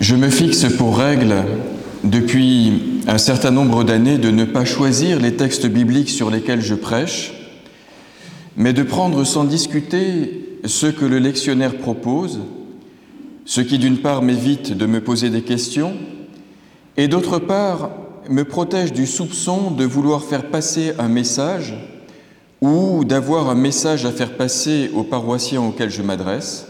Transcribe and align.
Je 0.00 0.14
me 0.14 0.30
fixe 0.30 0.64
pour 0.76 0.96
règle 0.96 1.34
depuis 2.04 3.00
un 3.08 3.18
certain 3.18 3.50
nombre 3.50 3.82
d'années 3.82 4.16
de 4.16 4.30
ne 4.30 4.44
pas 4.44 4.64
choisir 4.64 5.18
les 5.18 5.34
textes 5.34 5.66
bibliques 5.66 6.10
sur 6.10 6.30
lesquels 6.30 6.60
je 6.60 6.76
prêche, 6.76 7.32
mais 8.56 8.72
de 8.72 8.84
prendre 8.84 9.24
sans 9.24 9.42
discuter 9.42 10.60
ce 10.64 10.86
que 10.86 11.04
le 11.04 11.18
lectionnaire 11.18 11.78
propose, 11.78 12.38
ce 13.44 13.60
qui 13.60 13.78
d'une 13.78 13.98
part 13.98 14.22
m'évite 14.22 14.72
de 14.72 14.86
me 14.86 15.00
poser 15.00 15.30
des 15.30 15.42
questions, 15.42 15.94
et 16.96 17.08
d'autre 17.08 17.40
part 17.40 17.90
me 18.30 18.44
protège 18.44 18.92
du 18.92 19.04
soupçon 19.04 19.72
de 19.72 19.84
vouloir 19.84 20.22
faire 20.22 20.46
passer 20.48 20.92
un 21.00 21.08
message 21.08 21.74
ou 22.60 23.04
d'avoir 23.04 23.50
un 23.50 23.56
message 23.56 24.04
à 24.04 24.12
faire 24.12 24.36
passer 24.36 24.92
aux 24.94 25.02
paroissiens 25.02 25.62
auxquels 25.62 25.90
je 25.90 26.02
m'adresse. 26.02 26.68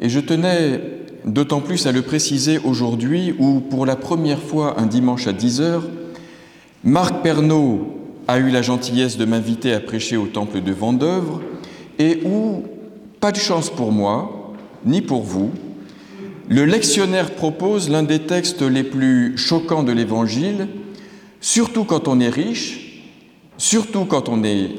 Et 0.00 0.10
je 0.10 0.20
tenais 0.20 1.05
d'autant 1.26 1.60
plus 1.60 1.86
à 1.86 1.92
le 1.92 2.02
préciser 2.02 2.58
aujourd'hui 2.58 3.34
où, 3.38 3.60
pour 3.60 3.84
la 3.84 3.96
première 3.96 4.40
fois 4.40 4.80
un 4.80 4.86
dimanche 4.86 5.26
à 5.26 5.32
10 5.32 5.60
heures, 5.60 5.84
Marc 6.84 7.22
Pernaud 7.22 7.98
a 8.28 8.38
eu 8.38 8.50
la 8.50 8.62
gentillesse 8.62 9.18
de 9.18 9.24
m'inviter 9.24 9.72
à 9.72 9.80
prêcher 9.80 10.16
au 10.16 10.26
temple 10.26 10.60
de 10.60 10.72
Vendœuvre 10.72 11.42
et 11.98 12.20
où, 12.24 12.62
pas 13.20 13.32
de 13.32 13.38
chance 13.38 13.70
pour 13.70 13.92
moi, 13.92 14.54
ni 14.84 15.02
pour 15.02 15.22
vous, 15.22 15.50
le 16.48 16.64
lectionnaire 16.64 17.32
propose 17.32 17.90
l'un 17.90 18.04
des 18.04 18.20
textes 18.20 18.62
les 18.62 18.84
plus 18.84 19.36
choquants 19.36 19.82
de 19.82 19.90
l'Évangile, 19.90 20.68
surtout 21.40 21.84
quand 21.84 22.06
on 22.06 22.20
est 22.20 22.28
riche, 22.28 23.02
surtout 23.58 24.04
quand 24.04 24.28
on 24.28 24.44
est 24.44 24.70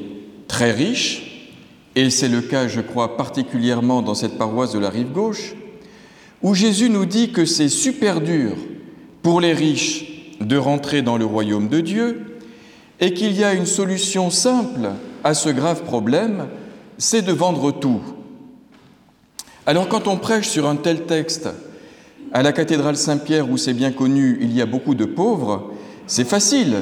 très 0.46 0.72
riche, 0.72 1.50
et 1.94 2.08
c'est 2.08 2.28
le 2.28 2.40
cas, 2.40 2.68
je 2.68 2.80
crois, 2.80 3.16
particulièrement 3.18 4.00
dans 4.00 4.14
cette 4.14 4.38
paroisse 4.38 4.72
de 4.72 4.78
la 4.78 4.88
rive 4.88 5.12
gauche, 5.12 5.54
où 6.42 6.54
Jésus 6.54 6.90
nous 6.90 7.06
dit 7.06 7.32
que 7.32 7.44
c'est 7.44 7.68
super 7.68 8.20
dur 8.20 8.52
pour 9.22 9.40
les 9.40 9.52
riches 9.52 10.36
de 10.40 10.56
rentrer 10.56 11.02
dans 11.02 11.18
le 11.18 11.24
royaume 11.24 11.68
de 11.68 11.80
Dieu 11.80 12.38
et 13.00 13.12
qu'il 13.12 13.32
y 13.32 13.44
a 13.44 13.54
une 13.54 13.66
solution 13.66 14.30
simple 14.30 14.90
à 15.24 15.34
ce 15.34 15.48
grave 15.48 15.82
problème, 15.82 16.46
c'est 16.96 17.22
de 17.22 17.32
vendre 17.32 17.72
tout. 17.72 18.00
Alors 19.66 19.88
quand 19.88 20.08
on 20.08 20.16
prêche 20.16 20.48
sur 20.48 20.68
un 20.68 20.76
tel 20.76 21.06
texte, 21.06 21.48
à 22.32 22.42
la 22.42 22.52
cathédrale 22.52 22.96
Saint-Pierre 22.96 23.50
où 23.50 23.56
c'est 23.56 23.74
bien 23.74 23.92
connu, 23.92 24.38
il 24.40 24.52
y 24.52 24.62
a 24.62 24.66
beaucoup 24.66 24.94
de 24.94 25.04
pauvres, 25.04 25.72
c'est 26.06 26.28
facile. 26.28 26.76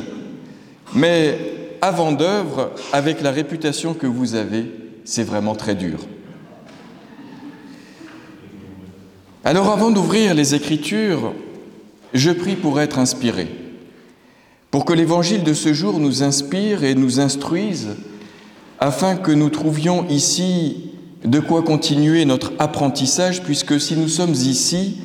Mais 0.94 1.38
avant 1.80 2.12
d'œuvre, 2.12 2.72
avec 2.92 3.22
la 3.22 3.30
réputation 3.30 3.94
que 3.94 4.06
vous 4.06 4.34
avez, 4.34 4.66
c'est 5.04 5.24
vraiment 5.24 5.54
très 5.54 5.74
dur. 5.74 6.00
Alors 9.46 9.70
avant 9.70 9.92
d'ouvrir 9.92 10.34
les 10.34 10.56
Écritures, 10.56 11.32
je 12.12 12.32
prie 12.32 12.56
pour 12.56 12.80
être 12.80 12.98
inspiré, 12.98 13.46
pour 14.72 14.84
que 14.84 14.92
l'Évangile 14.92 15.44
de 15.44 15.54
ce 15.54 15.72
jour 15.72 16.00
nous 16.00 16.24
inspire 16.24 16.82
et 16.82 16.96
nous 16.96 17.20
instruise, 17.20 17.90
afin 18.80 19.14
que 19.14 19.30
nous 19.30 19.48
trouvions 19.48 20.04
ici 20.08 20.90
de 21.24 21.38
quoi 21.38 21.62
continuer 21.62 22.24
notre 22.24 22.54
apprentissage, 22.58 23.44
puisque 23.44 23.80
si 23.80 23.94
nous 23.94 24.08
sommes 24.08 24.32
ici, 24.34 24.98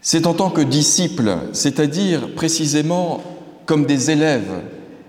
c'est 0.00 0.28
en 0.28 0.34
tant 0.34 0.50
que 0.50 0.60
disciples, 0.60 1.36
c'est-à-dire 1.52 2.32
précisément 2.36 3.20
comme 3.66 3.84
des 3.84 4.12
élèves, 4.12 4.62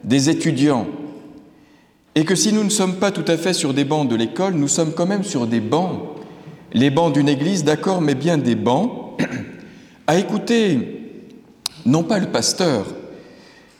des 0.03 0.31
étudiants, 0.31 0.87
et 2.15 2.25
que 2.25 2.33
si 2.33 2.51
nous 2.53 2.63
ne 2.63 2.69
sommes 2.69 2.95
pas 2.95 3.11
tout 3.11 3.31
à 3.31 3.37
fait 3.37 3.53
sur 3.53 3.75
des 3.75 3.85
bancs 3.85 4.09
de 4.09 4.15
l'école, 4.15 4.55
nous 4.55 4.67
sommes 4.67 4.93
quand 4.93 5.05
même 5.05 5.23
sur 5.23 5.45
des 5.45 5.59
bancs 5.59 6.10
les 6.73 6.89
bancs 6.89 7.13
d'une 7.13 7.29
église, 7.29 7.63
d'accord, 7.63 8.01
mais 8.01 8.15
bien 8.15 8.37
des 8.37 8.55
bancs, 8.55 9.19
à 10.07 10.17
écouter 10.17 11.01
non 11.85 12.03
pas 12.03 12.19
le 12.19 12.27
pasteur, 12.27 12.85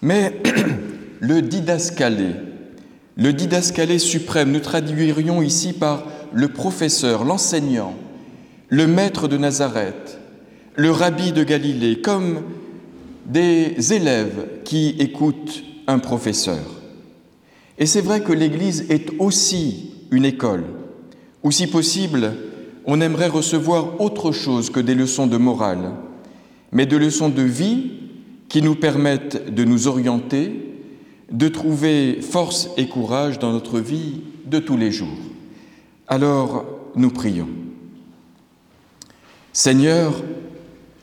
mais 0.01 0.41
le 1.19 1.41
didascalé, 1.41 2.31
le 3.15 3.33
didascalé 3.33 3.99
suprême. 3.99 4.51
Nous 4.51 4.59
traduirions 4.59 5.41
ici 5.41 5.73
par 5.73 6.05
le 6.33 6.47
professeur, 6.49 7.23
l'enseignant, 7.23 7.93
le 8.69 8.87
maître 8.87 9.27
de 9.27 9.37
Nazareth, 9.37 10.19
le 10.75 10.91
rabbi 10.91 11.31
de 11.31 11.43
Galilée, 11.43 12.01
comme 12.01 12.41
des 13.25 13.93
élèves 13.93 14.47
qui 14.63 14.95
écoutent 14.99 15.63
un 15.87 15.99
professeur. 15.99 16.81
Et 17.77 17.85
c'est 17.85 18.01
vrai 18.01 18.21
que 18.21 18.33
l'Église 18.33 18.85
est 18.89 19.09
aussi 19.19 19.91
une 20.11 20.25
école, 20.25 20.63
ou 21.43 21.51
si 21.51 21.67
possible, 21.67 22.33
on 22.85 23.01
aimerait 23.01 23.27
recevoir 23.27 24.01
autre 24.01 24.31
chose 24.31 24.69
que 24.69 24.79
des 24.79 24.95
leçons 24.95 25.27
de 25.27 25.37
morale, 25.37 25.91
mais 26.71 26.85
des 26.85 26.99
leçons 26.99 27.29
de 27.29 27.41
vie 27.41 27.91
qui 28.49 28.61
nous 28.61 28.75
permettent 28.75 29.53
de 29.53 29.63
nous 29.63 29.87
orienter, 29.87 30.75
de 31.31 31.47
trouver 31.47 32.19
force 32.21 32.69
et 32.77 32.87
courage 32.87 33.39
dans 33.39 33.51
notre 33.51 33.79
vie 33.79 34.21
de 34.45 34.59
tous 34.59 34.77
les 34.77 34.91
jours. 34.91 35.07
Alors, 36.07 36.65
nous 36.95 37.09
prions. 37.09 37.47
Seigneur, 39.53 40.13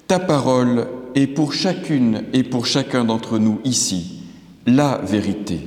ta 0.06 0.18
parole 0.18 0.88
est 1.14 1.26
pour 1.26 1.52
chacune 1.52 2.24
et 2.32 2.42
pour 2.42 2.66
chacun 2.66 3.04
d'entre 3.04 3.38
nous 3.38 3.60
ici 3.64 4.22
la 4.66 4.98
vérité. 4.98 5.60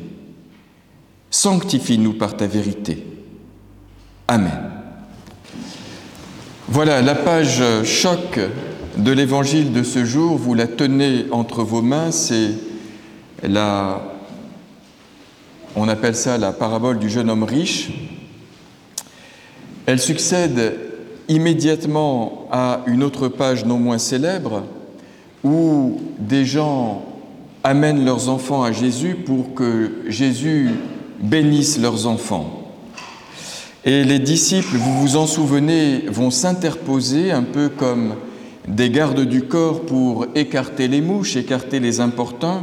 Sanctifie-nous 1.29 2.13
par 2.13 2.37
ta 2.37 2.45
vérité. 2.45 3.05
Amen. 4.27 4.80
Voilà, 6.73 7.01
la 7.01 7.15
page 7.15 7.61
choc 7.83 8.39
de 8.95 9.11
l'évangile 9.11 9.73
de 9.73 9.83
ce 9.83 10.05
jour, 10.05 10.37
vous 10.37 10.53
la 10.53 10.67
tenez 10.67 11.25
entre 11.31 11.63
vos 11.63 11.81
mains, 11.81 12.11
c'est 12.11 12.51
la, 13.43 14.01
on 15.75 15.89
appelle 15.89 16.15
ça 16.15 16.37
la 16.37 16.53
parabole 16.53 16.97
du 16.97 17.09
jeune 17.09 17.29
homme 17.29 17.43
riche. 17.43 17.91
Elle 19.85 19.99
succède 19.99 20.79
immédiatement 21.27 22.47
à 22.53 22.83
une 22.87 23.03
autre 23.03 23.27
page 23.27 23.65
non 23.65 23.77
moins 23.77 23.97
célèbre 23.97 24.63
où 25.43 25.99
des 26.19 26.45
gens 26.45 27.03
amènent 27.65 28.05
leurs 28.05 28.29
enfants 28.29 28.63
à 28.63 28.71
Jésus 28.71 29.15
pour 29.15 29.55
que 29.55 30.03
Jésus 30.07 30.69
bénisse 31.19 31.77
leurs 31.81 32.07
enfants. 32.07 32.60
Et 33.83 34.03
les 34.03 34.19
disciples, 34.19 34.75
vous 34.75 34.99
vous 34.99 35.15
en 35.15 35.25
souvenez, 35.25 36.03
vont 36.07 36.29
s'interposer 36.29 37.31
un 37.31 37.41
peu 37.41 37.67
comme 37.67 38.13
des 38.67 38.91
gardes 38.91 39.21
du 39.21 39.41
corps 39.43 39.81
pour 39.81 40.27
écarter 40.35 40.87
les 40.87 41.01
mouches, 41.01 41.35
écarter 41.35 41.79
les 41.79 41.99
importuns, 41.99 42.61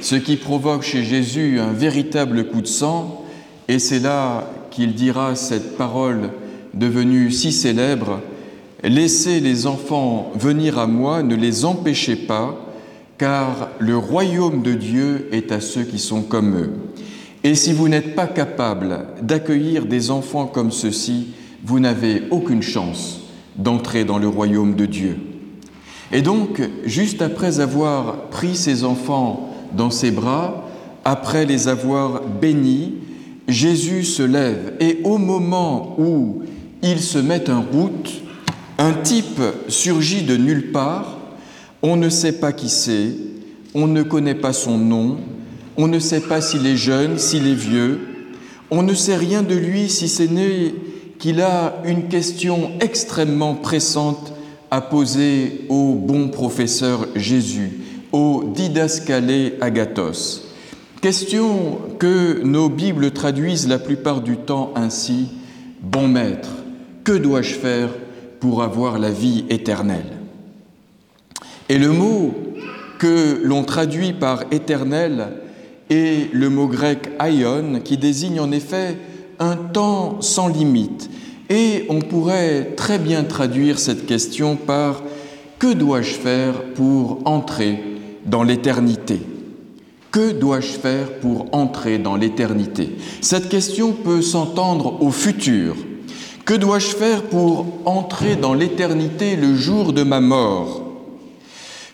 ce 0.00 0.14
qui 0.14 0.36
provoque 0.36 0.82
chez 0.82 1.04
Jésus 1.04 1.60
un 1.60 1.72
véritable 1.72 2.48
coup 2.48 2.62
de 2.62 2.66
sang. 2.66 3.22
Et 3.68 3.78
c'est 3.78 3.98
là 3.98 4.50
qu'il 4.70 4.94
dira 4.94 5.34
cette 5.34 5.76
parole 5.76 6.30
devenue 6.72 7.30
si 7.30 7.52
célèbre, 7.52 8.20
Laissez 8.82 9.40
les 9.40 9.66
enfants 9.66 10.32
venir 10.34 10.78
à 10.78 10.86
moi, 10.86 11.22
ne 11.22 11.36
les 11.36 11.66
empêchez 11.66 12.16
pas, 12.16 12.56
car 13.18 13.68
le 13.78 13.98
royaume 13.98 14.62
de 14.62 14.72
Dieu 14.72 15.28
est 15.32 15.52
à 15.52 15.60
ceux 15.60 15.82
qui 15.82 15.98
sont 15.98 16.22
comme 16.22 16.56
eux. 16.56 16.72
Et 17.42 17.54
si 17.54 17.72
vous 17.72 17.88
n'êtes 17.88 18.14
pas 18.14 18.26
capable 18.26 19.06
d'accueillir 19.22 19.86
des 19.86 20.10
enfants 20.10 20.46
comme 20.46 20.70
ceux-ci, 20.70 21.28
vous 21.64 21.80
n'avez 21.80 22.24
aucune 22.30 22.62
chance 22.62 23.20
d'entrer 23.56 24.04
dans 24.04 24.18
le 24.18 24.28
royaume 24.28 24.74
de 24.74 24.86
Dieu. 24.86 25.16
Et 26.12 26.22
donc, 26.22 26.60
juste 26.84 27.22
après 27.22 27.60
avoir 27.60 28.28
pris 28.28 28.56
ces 28.56 28.84
enfants 28.84 29.50
dans 29.72 29.90
ses 29.90 30.10
bras, 30.10 30.68
après 31.04 31.46
les 31.46 31.68
avoir 31.68 32.22
bénis, 32.22 32.94
Jésus 33.48 34.04
se 34.04 34.22
lève. 34.22 34.74
Et 34.80 35.00
au 35.04 35.18
moment 35.18 35.94
où 35.98 36.42
il 36.82 37.00
se 37.00 37.18
met 37.18 37.48
en 37.48 37.62
route, 37.62 38.22
un 38.78 38.92
type 38.92 39.40
surgit 39.68 40.22
de 40.22 40.36
nulle 40.36 40.72
part, 40.72 41.18
on 41.82 41.96
ne 41.96 42.08
sait 42.08 42.32
pas 42.32 42.52
qui 42.52 42.68
c'est, 42.68 43.12
on 43.74 43.86
ne 43.86 44.02
connaît 44.02 44.34
pas 44.34 44.52
son 44.52 44.78
nom, 44.78 45.18
on 45.76 45.88
ne 45.88 45.98
sait 45.98 46.20
pas 46.20 46.40
s'il 46.40 46.66
est 46.66 46.76
jeune, 46.76 47.18
s'il 47.18 47.46
est 47.46 47.54
vieux. 47.54 48.00
On 48.70 48.82
ne 48.82 48.94
sait 48.94 49.16
rien 49.16 49.42
de 49.42 49.54
lui 49.54 49.88
si 49.88 50.08
ce 50.08 50.22
n'est 50.22 50.74
qu'il 51.18 51.40
a 51.40 51.82
une 51.84 52.08
question 52.08 52.72
extrêmement 52.80 53.54
pressante 53.54 54.32
à 54.70 54.80
poser 54.80 55.66
au 55.68 55.94
bon 55.94 56.28
professeur 56.28 57.06
Jésus, 57.16 57.80
au 58.12 58.44
didascalé 58.54 59.54
agathos. 59.60 60.46
Question 61.00 61.78
que 61.98 62.42
nos 62.42 62.68
Bibles 62.68 63.10
traduisent 63.10 63.68
la 63.68 63.78
plupart 63.78 64.20
du 64.20 64.36
temps 64.36 64.72
ainsi 64.76 65.28
Bon 65.82 66.08
maître, 66.08 66.50
que 67.04 67.12
dois-je 67.12 67.54
faire 67.54 67.88
pour 68.38 68.62
avoir 68.62 68.98
la 68.98 69.10
vie 69.10 69.46
éternelle? 69.48 70.18
Et 71.70 71.78
le 71.78 71.90
mot 71.90 72.34
que 72.98 73.40
l'on 73.42 73.64
traduit 73.64 74.12
par 74.12 74.44
éternel 74.50 75.28
et 75.90 76.30
le 76.32 76.48
mot 76.48 76.68
grec 76.68 77.10
aion 77.20 77.80
qui 77.84 77.98
désigne 77.98 78.40
en 78.40 78.52
effet 78.52 78.96
un 79.40 79.56
temps 79.56 80.20
sans 80.20 80.48
limite. 80.48 81.10
Et 81.50 81.84
on 81.88 81.98
pourrait 81.98 82.74
très 82.76 82.98
bien 82.98 83.24
traduire 83.24 83.80
cette 83.80 84.06
question 84.06 84.54
par 84.54 85.02
Que 85.58 85.72
dois-je 85.72 86.14
faire 86.14 86.62
pour 86.74 87.18
entrer 87.24 87.82
dans 88.24 88.44
l'éternité? 88.44 89.20
Que 90.12 90.32
dois-je 90.32 90.72
faire 90.72 91.18
pour 91.20 91.46
entrer 91.52 91.98
dans 91.98 92.16
l'éternité? 92.16 92.90
Cette 93.20 93.48
question 93.48 93.92
peut 93.92 94.22
s'entendre 94.22 95.02
au 95.02 95.10
futur. 95.10 95.76
Que 96.44 96.54
dois-je 96.54 96.88
faire 96.88 97.22
pour 97.24 97.66
entrer 97.84 98.36
dans 98.36 98.54
l'éternité 98.54 99.36
le 99.36 99.54
jour 99.54 99.92
de 99.92 100.02
ma 100.02 100.20
mort? 100.20 100.82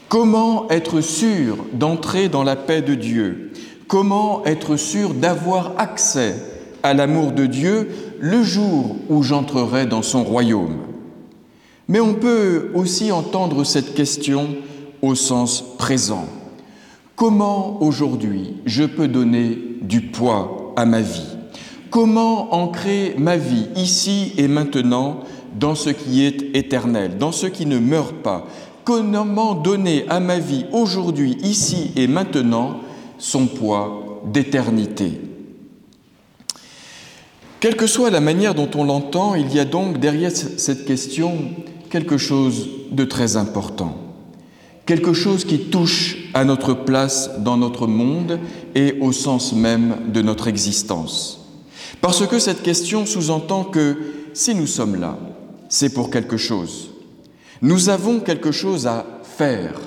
Comment 0.08 0.68
être 0.70 1.00
sûr 1.00 1.58
d'entrer 1.72 2.28
dans 2.28 2.44
la 2.44 2.56
paix 2.56 2.80
de 2.80 2.94
Dieu? 2.94 3.45
Comment 3.88 4.44
être 4.44 4.76
sûr 4.76 5.14
d'avoir 5.14 5.74
accès 5.78 6.34
à 6.82 6.92
l'amour 6.92 7.30
de 7.30 7.46
Dieu 7.46 7.88
le 8.18 8.42
jour 8.42 8.96
où 9.08 9.22
j'entrerai 9.22 9.86
dans 9.86 10.02
son 10.02 10.24
royaume? 10.24 10.78
Mais 11.86 12.00
on 12.00 12.14
peut 12.14 12.72
aussi 12.74 13.12
entendre 13.12 13.62
cette 13.62 13.94
question 13.94 14.48
au 15.02 15.14
sens 15.14 15.62
présent. 15.78 16.26
Comment 17.14 17.80
aujourd'hui 17.80 18.56
je 18.66 18.82
peux 18.82 19.06
donner 19.06 19.56
du 19.82 20.00
poids 20.00 20.72
à 20.74 20.84
ma 20.84 21.00
vie? 21.00 21.36
Comment 21.90 22.54
ancrer 22.54 23.14
ma 23.16 23.36
vie 23.36 23.68
ici 23.76 24.32
et 24.36 24.48
maintenant 24.48 25.20
dans 25.60 25.76
ce 25.76 25.90
qui 25.90 26.24
est 26.24 26.56
éternel, 26.56 27.18
dans 27.18 27.30
ce 27.30 27.46
qui 27.46 27.66
ne 27.66 27.78
meurt 27.78 28.16
pas? 28.16 28.48
Comment 28.82 29.54
donner 29.54 30.06
à 30.08 30.18
ma 30.18 30.40
vie 30.40 30.66
aujourd'hui, 30.72 31.38
ici 31.42 31.92
et 31.94 32.08
maintenant, 32.08 32.80
son 33.18 33.46
poids 33.46 34.22
d'éternité. 34.26 35.20
Quelle 37.60 37.76
que 37.76 37.86
soit 37.86 38.10
la 38.10 38.20
manière 38.20 38.54
dont 38.54 38.70
on 38.74 38.84
l'entend, 38.84 39.34
il 39.34 39.52
y 39.54 39.58
a 39.58 39.64
donc 39.64 39.98
derrière 39.98 40.30
cette 40.30 40.84
question 40.84 41.38
quelque 41.90 42.18
chose 42.18 42.68
de 42.90 43.04
très 43.04 43.36
important, 43.36 43.96
quelque 44.84 45.12
chose 45.12 45.44
qui 45.44 45.58
touche 45.58 46.18
à 46.34 46.44
notre 46.44 46.74
place 46.74 47.30
dans 47.38 47.56
notre 47.56 47.86
monde 47.86 48.38
et 48.74 48.98
au 49.00 49.12
sens 49.12 49.52
même 49.52 49.96
de 50.12 50.22
notre 50.22 50.48
existence. 50.48 51.40
Parce 52.00 52.26
que 52.26 52.38
cette 52.38 52.62
question 52.62 53.06
sous-entend 53.06 53.64
que 53.64 53.96
si 54.34 54.54
nous 54.54 54.66
sommes 54.66 55.00
là, 55.00 55.18
c'est 55.68 55.94
pour 55.94 56.10
quelque 56.10 56.36
chose. 56.36 56.90
Nous 57.62 57.88
avons 57.88 58.20
quelque 58.20 58.52
chose 58.52 58.86
à 58.86 59.06
faire, 59.22 59.80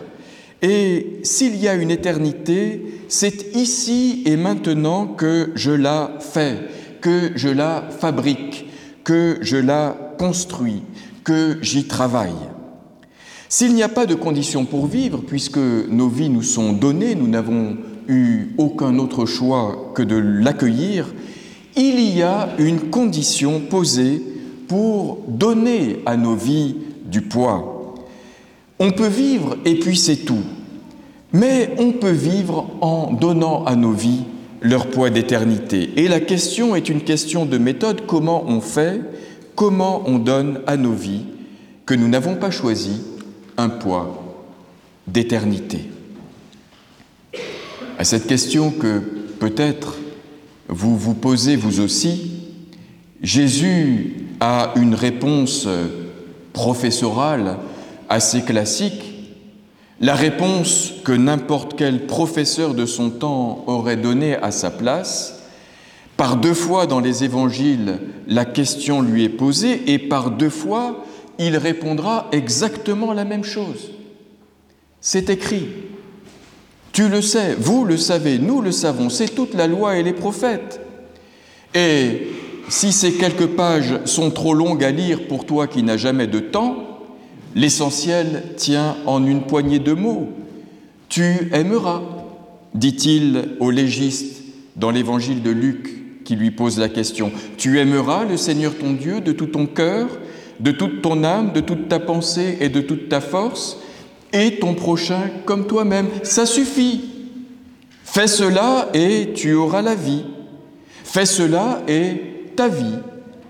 et 0.61 1.19
s'il 1.23 1.55
y 1.55 1.67
a 1.67 1.75
une 1.75 1.91
éternité, 1.91 3.01
c'est 3.07 3.55
ici 3.55 4.23
et 4.25 4.35
maintenant 4.35 5.07
que 5.07 5.51
je 5.55 5.71
la 5.71 6.17
fais, 6.19 6.57
que 7.01 7.31
je 7.35 7.47
la 7.47 7.83
fabrique, 7.89 8.65
que 9.03 9.37
je 9.41 9.57
la 9.57 9.95
construis, 10.17 10.83
que 11.23 11.57
j'y 11.61 11.85
travaille. 11.85 12.33
S'il 13.47 13.73
n'y 13.73 13.83
a 13.83 13.89
pas 13.89 14.05
de 14.05 14.15
conditions 14.15 14.65
pour 14.65 14.85
vivre, 14.85 15.23
puisque 15.25 15.57
nos 15.57 16.09
vies 16.09 16.29
nous 16.29 16.43
sont 16.43 16.73
données, 16.73 17.15
nous 17.15 17.27
n'avons 17.27 17.77
eu 18.07 18.49
aucun 18.57 18.99
autre 18.99 19.25
choix 19.25 19.91
que 19.95 20.03
de 20.03 20.15
l'accueillir, 20.15 21.13
il 21.75 21.99
y 21.99 22.21
a 22.21 22.49
une 22.59 22.89
condition 22.89 23.61
posée 23.61 24.21
pour 24.67 25.19
donner 25.27 26.01
à 26.05 26.17
nos 26.17 26.35
vies 26.35 26.75
du 27.05 27.21
poids. 27.21 27.78
On 28.79 28.91
peut 28.91 29.07
vivre 29.07 29.57
et 29.65 29.75
puis 29.75 29.97
c'est 29.97 30.17
tout. 30.17 30.43
Mais 31.33 31.75
on 31.77 31.91
peut 31.91 32.09
vivre 32.11 32.71
en 32.81 33.11
donnant 33.11 33.65
à 33.65 33.75
nos 33.75 33.91
vies 33.91 34.23
leur 34.61 34.87
poids 34.87 35.09
d'éternité. 35.09 35.91
Et 35.97 36.07
la 36.07 36.19
question 36.19 36.75
est 36.75 36.89
une 36.89 37.01
question 37.01 37.45
de 37.45 37.57
méthode. 37.57 38.05
Comment 38.07 38.45
on 38.47 38.61
fait 38.61 39.01
Comment 39.55 40.03
on 40.05 40.17
donne 40.17 40.61
à 40.67 40.77
nos 40.77 40.93
vies 40.93 41.25
que 41.85 41.93
nous 41.93 42.07
n'avons 42.07 42.35
pas 42.35 42.51
choisi 42.51 43.01
un 43.57 43.69
poids 43.69 44.23
d'éternité? 45.07 45.79
À 47.97 48.05
cette 48.05 48.27
question 48.27 48.71
que 48.71 48.99
peut-être 49.39 49.97
vous 50.69 50.97
vous 50.97 51.13
posez 51.13 51.57
vous 51.57 51.81
aussi, 51.81 52.31
Jésus 53.21 54.27
a 54.39 54.71
une 54.77 54.95
réponse 54.95 55.67
professorale 56.53 57.57
assez 58.09 58.41
classique, 58.41 59.13
la 60.01 60.15
réponse 60.15 60.93
que 61.03 61.11
n'importe 61.11 61.77
quel 61.77 62.07
professeur 62.07 62.73
de 62.73 62.85
son 62.85 63.09
temps 63.09 63.63
aurait 63.67 63.97
donnée 63.97 64.35
à 64.35 64.51
sa 64.51 64.71
place, 64.71 65.43
par 66.17 66.35
deux 66.35 66.53
fois 66.53 66.85
dans 66.85 66.99
les 66.99 67.23
évangiles, 67.23 67.99
la 68.27 68.45
question 68.45 69.01
lui 69.01 69.23
est 69.23 69.29
posée 69.29 69.93
et 69.93 69.99
par 69.99 70.31
deux 70.31 70.49
fois, 70.49 71.05
il 71.37 71.55
répondra 71.55 72.27
exactement 72.31 73.13
la 73.13 73.23
même 73.23 73.45
chose. 73.45 73.91
C'est 74.99 75.29
écrit. 75.29 75.67
Tu 76.91 77.07
le 77.07 77.21
sais, 77.21 77.55
vous 77.57 77.85
le 77.85 77.95
savez, 77.95 78.39
nous 78.39 78.61
le 78.61 78.71
savons, 78.71 79.09
c'est 79.09 79.29
toute 79.29 79.53
la 79.53 79.67
loi 79.67 79.97
et 79.97 80.03
les 80.03 80.11
prophètes. 80.11 80.81
Et 81.73 82.27
si 82.67 82.91
ces 82.91 83.13
quelques 83.13 83.47
pages 83.47 83.99
sont 84.05 84.31
trop 84.31 84.53
longues 84.53 84.83
à 84.83 84.91
lire 84.91 85.27
pour 85.27 85.45
toi 85.45 85.67
qui 85.67 85.83
n'as 85.83 85.97
jamais 85.97 86.27
de 86.27 86.39
temps, 86.39 86.88
L'essentiel 87.55 88.43
tient 88.57 88.97
en 89.05 89.25
une 89.25 89.43
poignée 89.43 89.79
de 89.79 89.93
mots. 89.93 90.29
Tu 91.09 91.49
aimeras, 91.51 92.01
dit-il 92.73 93.55
au 93.59 93.71
légiste 93.71 94.43
dans 94.75 94.91
l'évangile 94.91 95.41
de 95.41 95.49
Luc 95.49 96.23
qui 96.23 96.35
lui 96.35 96.51
pose 96.51 96.77
la 96.77 96.89
question. 96.89 97.31
Tu 97.57 97.79
aimeras 97.79 98.23
le 98.23 98.37
Seigneur 98.37 98.75
ton 98.77 98.93
Dieu 98.93 99.19
de 99.19 99.31
tout 99.31 99.47
ton 99.47 99.65
cœur, 99.65 100.07
de 100.59 100.71
toute 100.71 101.01
ton 101.01 101.23
âme, 101.23 101.53
de 101.53 101.59
toute 101.59 101.89
ta 101.89 101.99
pensée 101.99 102.57
et 102.59 102.69
de 102.69 102.81
toute 102.81 103.09
ta 103.09 103.19
force, 103.19 103.79
et 104.31 104.59
ton 104.59 104.75
prochain 104.75 105.31
comme 105.45 105.65
toi-même. 105.65 106.07
Ça 106.21 106.45
suffit. 106.45 107.01
Fais 108.03 108.27
cela 108.27 108.89
et 108.93 109.33
tu 109.33 109.53
auras 109.53 109.81
la 109.81 109.95
vie. 109.95 110.23
Fais 111.03 111.25
cela 111.25 111.81
et 111.87 112.51
ta 112.55 112.67
vie 112.67 112.99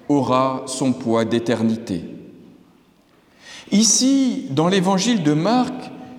aura 0.07 0.63
son 0.65 0.93
poids 0.93 1.25
d'éternité. 1.25 2.08
Ici, 3.71 4.47
dans 4.49 4.67
l'évangile 4.67 5.23
de 5.23 5.33
Marc, 5.33 5.73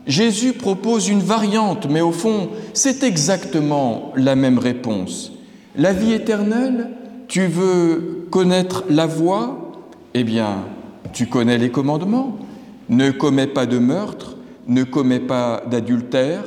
Jésus 0.07 0.53
propose 0.53 1.09
une 1.09 1.21
variante, 1.21 1.89
mais 1.91 2.01
au 2.01 2.13
fond, 2.13 2.49
c'est 2.75 3.03
exactement 3.03 4.13
la 4.17 4.37
même 4.37 4.59
réponse. 4.59 5.33
La 5.77 5.93
vie 5.93 6.13
éternelle, 6.13 6.91
tu 7.29 7.47
veux 7.47 8.27
connaître 8.31 8.85
la 8.89 9.07
voie? 9.07 9.73
Eh 10.15 10.25
bien, 10.25 10.65
tu 11.13 11.27
connais 11.27 11.59
les 11.59 11.71
commandements. 11.71 12.39
Ne 12.89 13.11
commets 13.11 13.47
pas 13.47 13.67
de 13.67 13.79
meurtre, 13.79 14.37
ne 14.67 14.83
commets 14.85 15.21
pas 15.21 15.63
d'adultère, 15.71 16.43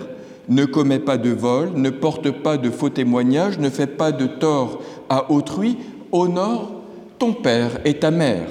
ne 0.50 0.66
commets 0.66 1.00
pas 1.00 1.18
de 1.18 1.30
vol, 1.30 1.72
ne 1.75 1.89
porte 1.89 2.32
pas 2.32 2.58
de 2.58 2.70
faux 2.70 2.89
témoignages, 2.89 3.60
ne 3.60 3.70
fais 3.70 3.88
pas 3.88 4.12
de 4.12 4.25
tort 4.25 4.82
à 5.10 5.32
autrui, 5.32 5.78
honore 6.12 6.72
ton 7.18 7.34
père 7.34 7.80
et 7.86 7.94
ta 7.94 8.12
mère. 8.12 8.50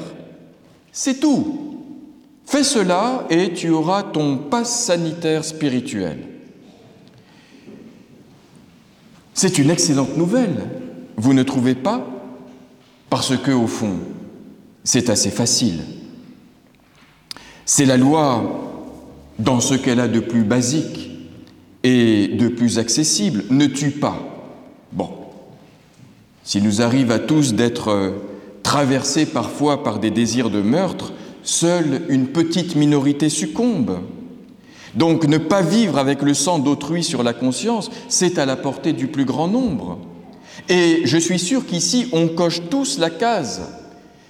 C'est 0.90 1.20
tout. 1.20 1.71
Fais 2.46 2.64
cela 2.64 3.26
et 3.30 3.52
tu 3.52 3.70
auras 3.70 4.02
ton 4.02 4.36
passe 4.36 4.84
sanitaire 4.84 5.44
spirituel. 5.44 6.18
C'est 9.34 9.58
une 9.58 9.70
excellente 9.70 10.16
nouvelle, 10.16 10.68
vous 11.16 11.32
ne 11.32 11.42
trouvez 11.42 11.74
pas? 11.74 12.06
Parce 13.08 13.36
que, 13.36 13.50
au 13.50 13.66
fond, 13.66 13.98
c'est 14.84 15.10
assez 15.10 15.30
facile. 15.30 15.80
C'est 17.64 17.84
la 17.84 17.96
loi 17.96 18.42
dans 19.38 19.60
ce 19.60 19.74
qu'elle 19.74 20.00
a 20.00 20.08
de 20.08 20.20
plus 20.20 20.44
basique 20.44 21.10
et 21.82 22.28
de 22.28 22.48
plus 22.48 22.78
accessible. 22.78 23.44
Ne 23.50 23.66
tue 23.66 23.90
pas. 23.90 24.18
Bon, 24.92 25.10
s'il 26.44 26.64
nous 26.64 26.82
arrive 26.82 27.10
à 27.10 27.18
tous 27.18 27.54
d'être 27.54 28.14
traversés 28.62 29.26
parfois 29.26 29.82
par 29.82 29.98
des 29.98 30.10
désirs 30.10 30.50
de 30.50 30.60
meurtre, 30.60 31.12
seule 31.42 32.02
une 32.08 32.28
petite 32.28 32.76
minorité 32.76 33.28
succombe. 33.28 34.00
Donc 34.94 35.26
ne 35.26 35.38
pas 35.38 35.62
vivre 35.62 35.98
avec 35.98 36.22
le 36.22 36.34
sang 36.34 36.58
d'autrui 36.58 37.02
sur 37.02 37.22
la 37.22 37.32
conscience, 37.32 37.90
c'est 38.08 38.38
à 38.38 38.46
la 38.46 38.56
portée 38.56 38.92
du 38.92 39.06
plus 39.06 39.24
grand 39.24 39.48
nombre. 39.48 39.98
Et 40.68 41.02
je 41.04 41.16
suis 41.16 41.38
sûr 41.38 41.66
qu'ici, 41.66 42.08
on 42.12 42.28
coche 42.28 42.62
tous 42.70 42.98
la 42.98 43.10
case. 43.10 43.62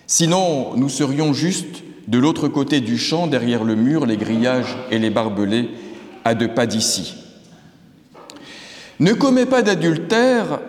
Sinon, 0.07 0.77
nous 0.77 0.89
serions 0.89 1.33
juste 1.33 1.83
de 2.09 2.19
l'autre 2.19 2.49
côté 2.49 2.81
du 2.81 2.99
champ, 2.99 3.27
derrière 3.27 3.65
le 3.65 3.75
mur, 3.75 4.07
les 4.07 4.17
grillages 4.17 4.77
et 4.91 4.99
les 4.99 5.11
barbelés, 5.11 5.71
à 6.25 6.35
deux 6.35 6.49
pas 6.49 6.67
d'ici. 6.67 7.15
Ne 9.01 9.15
commets 9.15 9.47
pas 9.47 9.63
d'adultère, 9.63 10.61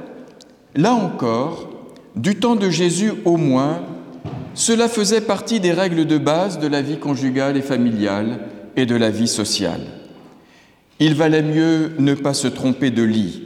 là 0.76 0.94
encore, 0.94 1.70
du 2.16 2.36
temps 2.36 2.56
de 2.56 2.70
Jésus 2.70 3.14
au 3.26 3.38
moins, 3.38 3.82
cela 4.54 4.88
faisait 4.88 5.22
partie 5.22 5.60
des 5.60 5.72
règles 5.72 6.06
de 6.06 6.18
base 6.18 6.60
de 6.60 6.68
la 6.68 6.82
vie 6.82 6.98
conjugale 6.98 7.58
et 7.58 7.62
familiale 7.62 8.40
et 8.76 8.86
de 8.86 8.96
la 8.96 9.10
vie 9.10 9.28
sociale. 9.28 9.82
Il 11.00 11.16
valait 11.16 11.42
mieux 11.42 11.94
ne 12.00 12.14
pas 12.14 12.34
se 12.34 12.48
tromper 12.48 12.92
de 12.92 13.04
lit. 13.04 13.44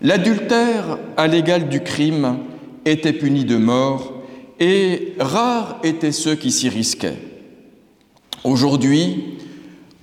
L'adultère, 0.00 0.98
à 1.16 1.26
l'égal 1.26 1.68
du 1.68 1.80
crime, 1.80 2.38
était 2.84 3.12
puni 3.12 3.44
de 3.44 3.56
mort 3.56 4.22
et 4.60 5.14
rares 5.18 5.80
étaient 5.84 6.12
ceux 6.12 6.34
qui 6.34 6.50
s'y 6.50 6.68
risquaient. 6.68 7.18
Aujourd'hui, 8.44 9.38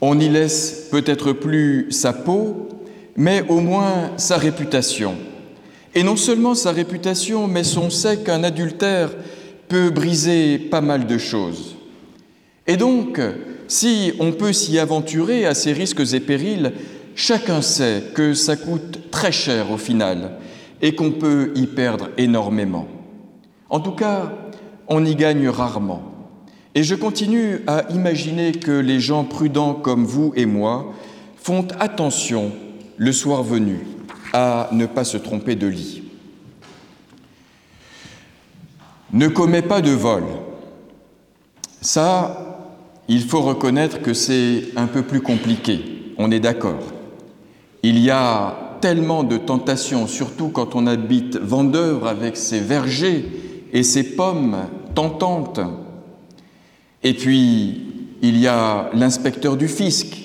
On 0.01 0.15
n'y 0.15 0.29
laisse 0.29 0.89
peut-être 0.91 1.31
plus 1.31 1.87
sa 1.89 2.11
peau, 2.11 2.67
mais 3.15 3.43
au 3.47 3.61
moins 3.61 4.11
sa 4.17 4.37
réputation. 4.37 5.15
Et 5.95 6.03
non 6.03 6.17
seulement 6.17 6.53
sa 6.53 6.71
réputation, 6.73 7.47
mais 7.47 7.63
son 7.63 7.89
sait 7.89 8.17
qu'un 8.17 8.43
adultère 8.43 9.11
peut 9.67 9.89
briser 9.89 10.57
pas 10.57 10.81
mal 10.81 11.07
de 11.07 11.17
choses. 11.17 11.75
Et 12.67 12.77
donc, 12.77 13.19
si 13.67 14.13
on 14.19 14.31
peut 14.31 14.53
s'y 14.53 14.79
aventurer 14.79 15.45
à 15.45 15.53
ces 15.53 15.73
risques 15.73 16.13
et 16.13 16.19
périls, 16.19 16.73
chacun 17.15 17.61
sait 17.61 18.03
que 18.13 18.33
ça 18.33 18.55
coûte 18.55 19.11
très 19.11 19.31
cher 19.31 19.71
au 19.71 19.77
final 19.77 20.31
et 20.81 20.95
qu'on 20.95 21.11
peut 21.11 21.51
y 21.55 21.67
perdre 21.67 22.09
énormément. 22.17 22.87
En 23.69 23.79
tout 23.79 23.93
cas, 23.93 24.33
on 24.87 25.05
y 25.05 25.15
gagne 25.15 25.47
rarement. 25.47 26.03
Et 26.75 26.83
je 26.83 26.95
continue 26.95 27.61
à 27.67 27.85
imaginer 27.91 28.51
que 28.51 28.71
les 28.71 28.99
gens 28.99 29.23
prudents 29.23 29.73
comme 29.73 30.05
vous 30.05 30.33
et 30.35 30.45
moi 30.45 30.93
font 31.37 31.67
attention 31.79 32.51
le 32.97 33.11
soir 33.11 33.43
venu 33.43 33.79
à 34.33 34.69
ne 34.73 34.85
pas 34.85 35.05
se 35.05 35.17
tromper 35.17 35.55
de 35.55 35.67
lit. 35.67 36.04
Ne 39.13 39.27
commets 39.27 39.61
pas 39.61 39.81
de 39.81 39.91
vol. 39.91 40.23
Ça, 41.81 42.45
il 43.07 43.21
faut 43.21 43.41
reconnaître 43.41 44.01
que 44.01 44.13
c'est 44.13 44.69
un 44.75 44.87
peu 44.87 45.03
plus 45.03 45.21
compliqué, 45.21 46.13
on 46.17 46.31
est 46.31 46.39
d'accord. 46.39 46.79
Il 47.83 47.99
y 47.99 48.09
a 48.09 48.77
tellement 48.81 49.23
de 49.23 49.37
tentations, 49.37 50.07
surtout 50.07 50.49
quand 50.49 50.75
on 50.75 50.87
habite 50.87 51.37
Vendœuvre 51.37 52.07
avec 52.07 52.35
ses 52.35 52.59
vergers 52.59 53.25
et 53.71 53.83
ses 53.83 54.15
pommes 54.15 54.57
tentantes. 54.95 55.59
Et 57.03 57.13
puis, 57.13 57.83
il 58.21 58.37
y 58.39 58.47
a 58.47 58.89
l'inspecteur 58.93 59.57
du 59.57 59.67
fisc, 59.67 60.17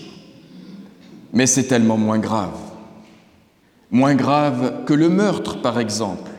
mais 1.34 1.46
c'est 1.46 1.64
tellement 1.64 1.98
moins 1.98 2.18
grave. 2.18 2.56
Moins 3.90 4.14
grave 4.14 4.84
que 4.86 4.94
le 4.94 5.10
meurtre, 5.10 5.60
par 5.60 5.78
exemple, 5.78 6.29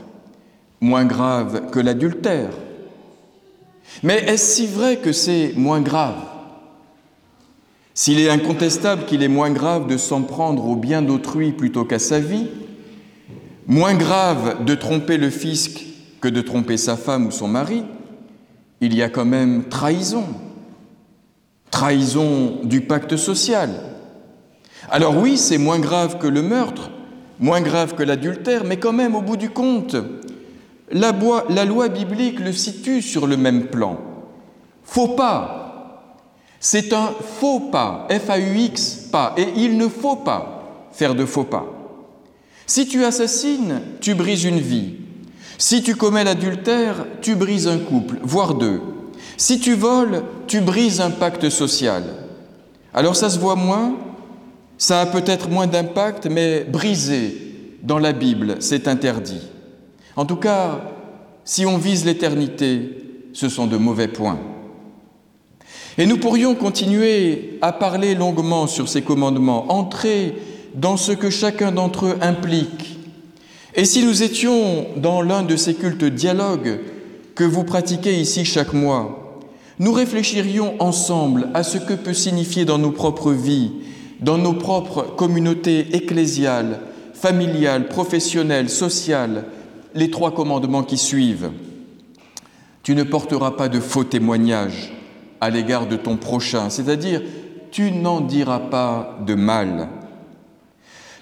moins 0.81 1.05
grave 1.05 1.69
que 1.71 1.79
l'adultère. 1.79 2.50
Mais 4.03 4.17
est-ce 4.25 4.55
si 4.55 4.67
vrai 4.67 4.97
que 4.97 5.11
c'est 5.11 5.53
moins 5.55 5.81
grave? 5.81 6.15
S'il 7.93 8.19
est 8.19 8.29
incontestable 8.29 9.05
qu'il 9.05 9.21
est 9.21 9.27
moins 9.27 9.51
grave 9.51 9.85
de 9.88 9.97
s'en 9.97 10.23
prendre 10.23 10.65
au 10.65 10.75
bien 10.75 11.01
d'autrui 11.01 11.51
plutôt 11.51 11.85
qu'à 11.85 12.00
sa 12.00 12.19
vie, 12.19 12.47
moins 13.67 13.93
grave 13.93 14.65
de 14.65 14.73
tromper 14.73 15.17
le 15.17 15.29
fisc 15.29 15.85
que 16.19 16.27
de 16.27 16.41
tromper 16.41 16.77
sa 16.77 16.97
femme 16.97 17.27
ou 17.27 17.31
son 17.31 17.47
mari, 17.47 17.83
il 18.79 18.95
y 18.95 19.03
a 19.03 19.09
quand 19.09 19.25
même 19.25 19.65
trahison, 19.65 20.25
trahison 21.69 22.59
du 22.63 22.81
pacte 22.81 23.17
social. 23.17 23.69
Alors 24.89 25.17
oui, 25.17 25.38
c'est 25.38 25.59
moins 25.59 25.79
grave 25.79 26.17
que 26.17 26.27
le 26.27 26.41
meurtre, 26.41 26.89
moins 27.39 27.61
grave 27.61 27.93
que 27.93 28.03
l'adultère, 28.03 28.63
mais 28.63 28.77
quand 28.77 28.93
même, 28.93 29.15
au 29.15 29.21
bout 29.21 29.38
du 29.38 29.50
compte, 29.50 29.95
la, 30.91 31.65
loi 31.65 31.89
biblique 31.89 32.39
le 32.39 32.53
situe 32.53 33.01
sur 33.01 33.27
le 33.27 33.38
même 33.38 33.67
plan. 33.67 34.00
Faux 34.83 35.10
pas. 35.10 35.57
C'est 36.60 36.93
un 36.93 37.12
faux 37.39 37.60
pas, 37.71 38.07
F-A-U-X, 38.10 39.07
pas. 39.12 39.33
Et 39.38 39.48
il 39.57 39.77
ne 39.77 39.88
faut 39.88 40.17
pas 40.17 40.89
faire 40.91 41.15
de 41.15 41.25
faux 41.25 41.43
pas. 41.43 41.65
Si 42.67 42.88
tu 42.88 43.03
assassines, 43.03 43.81
tu 44.00 44.13
brises 44.13 44.43
une 44.43 44.60
vie. 44.60 44.93
Si 45.57 45.81
tu 45.81 45.95
commets 45.95 46.24
l'adultère, 46.24 47.05
tu 47.21 47.36
brises 47.36 47.67
un 47.67 47.79
couple, 47.79 48.17
voire 48.24 48.53
deux. 48.53 48.81
Si 49.38 49.60
tu 49.60 49.74
voles, 49.74 50.24
tu 50.48 50.62
brises 50.62 51.01
un 51.01 51.12
pacte 51.12 51.50
social. 51.50 52.03
Alors 52.93 53.15
ça 53.15 53.29
se 53.29 53.39
voit 53.39 53.55
moins, 53.55 53.95
ça 54.77 55.01
a 55.01 55.05
peut-être 55.05 55.50
moins 55.50 55.67
d'impact, 55.67 56.27
mais 56.27 56.63
briser 56.63 57.77
dans 57.83 58.00
la 58.00 58.13
Bible, 58.13 58.57
c'est 58.60 58.88
interdit. 58.88 59.41
En 60.15 60.25
tout 60.25 60.35
cas, 60.35 60.81
si 61.45 61.65
on 61.65 61.77
vise 61.77 62.05
l'éternité, 62.05 62.97
ce 63.33 63.49
sont 63.49 63.67
de 63.67 63.77
mauvais 63.77 64.07
points. 64.07 64.39
Et 65.97 66.05
nous 66.05 66.17
pourrions 66.17 66.55
continuer 66.55 67.57
à 67.61 67.71
parler 67.71 68.15
longuement 68.15 68.67
sur 68.67 68.87
ces 68.87 69.01
commandements, 69.01 69.71
entrer 69.71 70.35
dans 70.75 70.97
ce 70.97 71.11
que 71.11 71.29
chacun 71.29 71.71
d'entre 71.71 72.05
eux 72.05 72.17
implique, 72.21 72.97
et 73.73 73.85
si 73.85 74.03
nous 74.03 74.21
étions 74.21 74.87
dans 74.97 75.21
l'un 75.21 75.43
de 75.43 75.55
ces 75.55 75.75
cultes 75.75 76.03
dialogues 76.03 76.79
que 77.35 77.45
vous 77.45 77.63
pratiquez 77.63 78.19
ici 78.19 78.43
chaque 78.43 78.73
mois, 78.73 79.39
nous 79.79 79.93
réfléchirions 79.93 80.75
ensemble 80.79 81.47
à 81.53 81.63
ce 81.63 81.77
que 81.77 81.93
peut 81.93 82.13
signifier 82.13 82.65
dans 82.65 82.77
nos 82.77 82.91
propres 82.91 83.31
vies, 83.31 83.71
dans 84.19 84.37
nos 84.37 84.53
propres 84.53 85.15
communautés 85.15 85.95
ecclésiales, 85.95 86.81
familiales, 87.13 87.87
professionnelles, 87.87 88.69
sociales, 88.69 89.45
les 89.93 90.10
trois 90.10 90.31
commandements 90.31 90.83
qui 90.83 90.98
suivent. 90.98 91.51
Tu 92.83 92.95
ne 92.95 93.03
porteras 93.03 93.51
pas 93.51 93.69
de 93.69 93.79
faux 93.79 94.03
témoignages 94.03 94.93
à 95.39 95.50
l'égard 95.50 95.88
de 95.88 95.95
ton 95.95 96.17
prochain, 96.17 96.69
c'est-à-dire 96.69 97.21
tu 97.71 97.91
n'en 97.91 98.21
diras 98.21 98.60
pas 98.60 99.17
de 99.25 99.36
mal. 99.36 99.89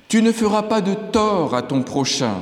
Tu 0.07 0.21
ne 0.21 0.31
feras 0.31 0.63
pas 0.63 0.81
de 0.81 0.93
tort 0.93 1.53
à 1.53 1.61
ton 1.61 1.83
prochain. 1.83 2.37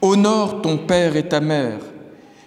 Honore 0.00 0.62
ton 0.62 0.78
père 0.78 1.16
et 1.16 1.28
ta 1.28 1.40
mère. 1.40 1.80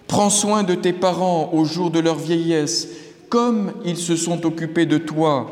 Prends 0.06 0.30
soin 0.30 0.62
de 0.62 0.74
tes 0.74 0.92
parents 0.92 1.50
au 1.52 1.64
jour 1.64 1.90
de 1.90 1.98
leur 1.98 2.16
vieillesse, 2.16 2.88
comme 3.28 3.72
ils 3.84 3.96
se 3.96 4.16
sont 4.16 4.46
occupés 4.46 4.86
de 4.86 4.98
toi 4.98 5.46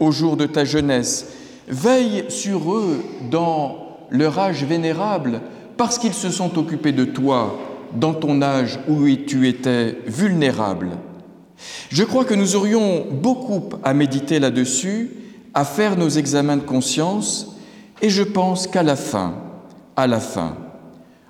au 0.00 0.10
jour 0.10 0.36
de 0.36 0.46
ta 0.46 0.64
jeunesse. 0.64 1.28
Veille 1.68 2.24
sur 2.28 2.74
eux 2.74 3.02
dans 3.30 3.98
leur 4.10 4.38
âge 4.38 4.64
vénérable, 4.64 5.40
parce 5.80 5.96
qu'ils 5.96 6.12
se 6.12 6.28
sont 6.28 6.58
occupés 6.58 6.92
de 6.92 7.06
toi 7.06 7.58
dans 7.94 8.12
ton 8.12 8.42
âge 8.42 8.78
où 8.86 9.08
tu 9.16 9.48
étais 9.48 9.96
vulnérable. 10.06 10.90
Je 11.88 12.04
crois 12.04 12.26
que 12.26 12.34
nous 12.34 12.54
aurions 12.54 13.06
beaucoup 13.10 13.62
à 13.82 13.94
méditer 13.94 14.40
là-dessus, 14.40 15.08
à 15.54 15.64
faire 15.64 15.96
nos 15.96 16.10
examens 16.10 16.58
de 16.58 16.64
conscience 16.64 17.56
et 18.02 18.10
je 18.10 18.22
pense 18.22 18.66
qu'à 18.66 18.82
la 18.82 18.94
fin, 18.94 19.36
à 19.96 20.06
la 20.06 20.20
fin, 20.20 20.54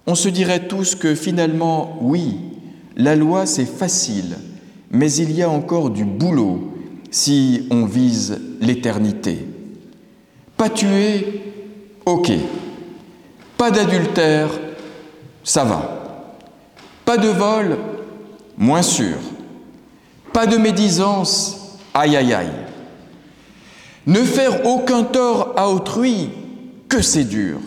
on 0.08 0.16
se 0.16 0.28
dirait 0.28 0.66
tous 0.66 0.96
que 0.96 1.14
finalement, 1.14 1.98
oui, 2.00 2.34
la 2.96 3.14
loi 3.14 3.46
c'est 3.46 3.64
facile, 3.64 4.36
mais 4.90 5.12
il 5.12 5.30
y 5.30 5.44
a 5.44 5.48
encore 5.48 5.90
du 5.90 6.04
boulot 6.04 6.72
si 7.12 7.68
on 7.70 7.84
vise 7.84 8.40
l'éternité. 8.60 9.46
Pas 10.56 10.70
tuer, 10.70 11.40
ok. 12.04 12.32
Pas 13.60 13.70
d'adultère, 13.70 14.48
ça 15.44 15.64
va. 15.64 15.82
Pas 17.04 17.18
de 17.18 17.28
vol, 17.28 17.76
moins 18.56 18.80
sûr. 18.80 19.18
Pas 20.32 20.46
de 20.46 20.56
médisance, 20.56 21.76
aïe 21.92 22.16
aïe 22.16 22.32
aïe. 22.32 22.48
Ne 24.06 24.22
faire 24.22 24.64
aucun 24.64 25.02
tort 25.02 25.52
à 25.58 25.68
autrui, 25.68 26.30
que 26.88 27.02
c'est 27.02 27.24
dur. 27.24 27.58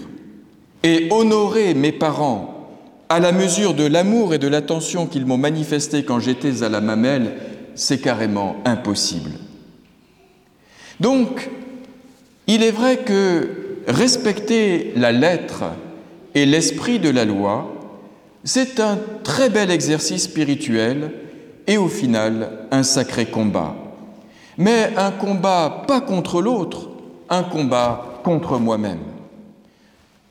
Et 0.82 1.10
honorer 1.12 1.76
mes 1.76 1.92
parents 1.92 2.72
à 3.08 3.20
la 3.20 3.32
mesure 3.32 3.76
de 3.76 3.86
l'amour 3.86 4.34
et 4.34 4.40
de 4.40 4.48
l'attention 4.48 5.06
qu'ils 5.06 5.28
m'ont 5.28 5.38
manifesté 5.38 6.04
quand 6.04 6.20
j'étais 6.20 6.64
à 6.64 6.70
la 6.70 6.82
mamelle, 6.82 7.36
c'est 7.76 8.02
carrément 8.02 8.56
impossible. 8.66 9.34
Donc, 11.00 11.52
il 12.48 12.64
est 12.64 12.72
vrai 12.72 12.98
que 12.98 13.63
respecter 13.88 14.94
la 14.96 15.12
lettre 15.12 15.64
et 16.36 16.46
l'esprit 16.46 17.00
de 17.00 17.10
la 17.10 17.26
loi, 17.26 17.74
c'est 18.44 18.80
un 18.80 18.98
très 19.24 19.50
bel 19.50 19.72
exercice 19.72 20.24
spirituel 20.24 21.12
et 21.68 21.78
au 21.78 21.88
final 21.88 22.68
un 22.72 22.84
sacré 22.84 23.26
combat. 23.26 23.76
Mais 24.58 24.92
un 24.98 25.12
combat 25.12 25.84
pas 25.88 26.02
contre 26.02 26.42
l'autre, 26.42 26.90
un 27.30 27.44
combat 27.44 28.20
contre 28.24 28.60
moi-même. 28.60 29.00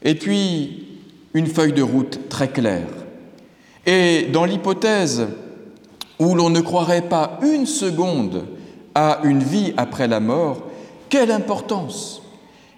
Et 0.03 0.15
puis, 0.15 0.87
une 1.35 1.47
feuille 1.47 1.73
de 1.73 1.83
route 1.83 2.29
très 2.29 2.49
claire. 2.49 2.89
Et 3.87 4.29
dans 4.33 4.45
l'hypothèse 4.45 5.27
où 6.19 6.35
l'on 6.35 6.51
ne 6.51 6.61
croirait 6.61 7.09
pas 7.09 7.39
une 7.43 7.67
seconde 7.67 8.45
à 8.95 9.21
une 9.25 9.43
vie 9.43 9.73
après 9.77 10.07
la 10.07 10.21
mort, 10.21 10.63
quelle 11.09 11.31
importance 11.31 12.22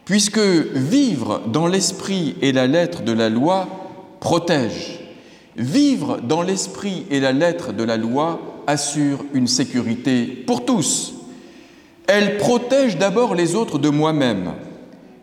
Puisque 0.05 0.39
vivre 0.39 1.43
dans 1.47 1.67
l'esprit 1.67 2.37
et 2.43 2.53
la 2.53 2.67
lettre 2.67 3.03
de 3.03 3.13
la 3.13 3.31
loi 3.31 3.69
protège. 4.21 5.01
Vivre 5.57 6.19
dans 6.21 6.43
l'esprit 6.43 7.07
et 7.11 7.21
la 7.21 7.33
lettre 7.33 7.73
de 7.73 7.85
la 7.85 7.97
loi 7.97 8.41
assure 8.67 9.25
une 9.35 9.47
sécurité 9.47 10.25
pour 10.27 10.65
tous. 10.65 11.15
Elle 12.07 12.37
protège 12.37 12.99
d'abord 12.99 13.35
les 13.35 13.55
autres 13.55 13.79
de 13.79 13.89
moi-même 13.89 14.53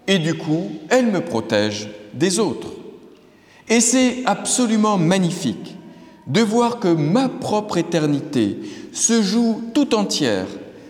et 0.07 0.19
du 0.19 0.33
coup, 0.33 0.71
elle 0.89 1.07
me 1.07 1.21
protège 1.21 1.89
des 2.13 2.39
autres. 2.39 2.69
Et 3.69 3.81
c'est 3.81 4.23
absolument 4.25 4.97
magnifique 4.97 5.75
de 6.27 6.41
voir 6.41 6.79
que 6.79 6.87
ma 6.87 7.29
propre 7.29 7.77
éternité 7.77 8.57
se 8.91 9.21
joue 9.21 9.61
tout 9.73 9.95
entière 9.95 10.47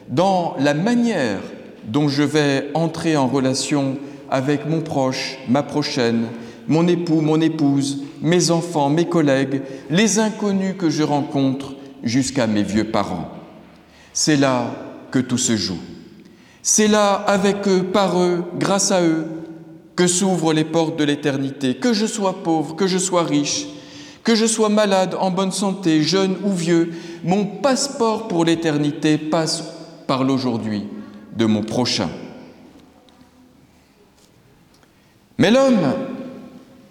dans 0.10 0.56
la 0.60 0.74
manière 0.74 1.42
dont 1.86 2.08
je 2.08 2.24
vais 2.24 2.70
entrer 2.74 3.18
en 3.18 3.28
relation 3.28 3.98
avec 4.30 4.68
mon 4.68 4.82
proche, 4.82 5.38
ma 5.48 5.64
prochaine, 5.64 6.26
mon 6.68 6.88
époux, 6.88 7.22
mon 7.22 7.42
épouse, 7.42 8.04
mes 8.22 8.52
enfants, 8.52 8.90
mes 8.90 9.06
collègues, 9.06 9.62
les 9.90 10.20
inconnus 10.20 10.76
que 10.78 10.90
je 10.90 11.04
rencontre 11.04 11.74
jusqu'à 12.04 12.48
mes 12.48 12.64
vieux 12.64 12.86
parents. 12.86 13.30
C'est 14.14 14.38
là 14.38 14.68
que 15.12 15.20
tout 15.20 15.38
se 15.38 15.58
joue. 15.58 15.80
C'est 16.62 16.88
là, 16.88 17.14
avec 17.14 17.68
eux, 17.68 17.84
par 17.84 18.20
eux, 18.22 18.44
grâce 18.58 18.92
à 18.92 19.02
eux, 19.02 19.26
que 19.96 20.08
s'ouvrent 20.08 20.54
les 20.54 20.64
portes 20.64 20.98
de 20.98 21.04
l'éternité, 21.04 21.76
que 21.76 21.92
je 21.92 22.06
sois 22.06 22.44
pauvre, 22.44 22.76
que 22.76 22.88
je 22.88 22.98
sois 22.98 23.24
riche, 23.24 23.68
que 24.24 24.36
je 24.36 24.46
sois 24.46 24.70
malade, 24.70 25.16
en 25.20 25.32
bonne 25.32 25.52
santé, 25.52 26.04
jeune 26.04 26.38
ou 26.44 26.52
vieux, 26.52 26.92
mon 27.24 27.46
passeport 27.46 28.28
pour 28.28 28.46
l'éternité 28.46 29.18
passe 29.18 29.64
par 30.08 30.24
l'aujourd'hui 30.24 30.84
de 31.36 31.46
mon 31.46 31.62
prochain. 31.62 32.10
Mais 35.38 35.52
l'homme 35.52 35.94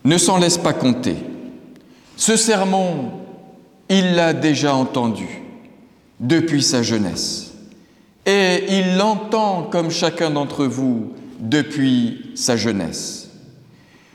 ne 0.05 0.19
s'en 0.19 0.39
laisse 0.39 0.59
pas 0.59 0.73
compter. 0.73 1.17
Ce 2.17 2.37
sermon, 2.37 3.13
il 3.89 4.15
l'a 4.15 4.33
déjà 4.33 4.75
entendu 4.75 5.43
depuis 6.19 6.63
sa 6.63 6.83
jeunesse. 6.83 7.53
Et 8.27 8.65
il 8.79 8.97
l'entend 8.97 9.63
comme 9.63 9.91
chacun 9.91 10.31
d'entre 10.31 10.67
vous 10.67 11.13
depuis 11.39 12.33
sa 12.35 12.57
jeunesse. 12.57 13.31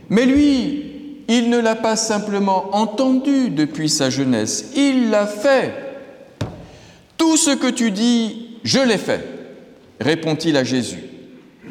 Mais 0.09 0.25
lui, 0.25 0.95
il 1.27 1.49
ne 1.49 1.59
l'a 1.59 1.75
pas 1.75 1.95
simplement 1.95 2.75
entendu 2.75 3.49
depuis 3.49 3.89
sa 3.89 4.09
jeunesse, 4.09 4.71
il 4.75 5.09
l'a 5.09 5.25
fait. 5.25 5.73
Tout 7.17 7.37
ce 7.37 7.51
que 7.51 7.69
tu 7.69 7.91
dis, 7.91 8.57
je 8.63 8.79
l'ai 8.79 8.97
fait, 8.97 9.34
répond-il 9.99 10.57
à 10.57 10.63
Jésus, 10.63 11.03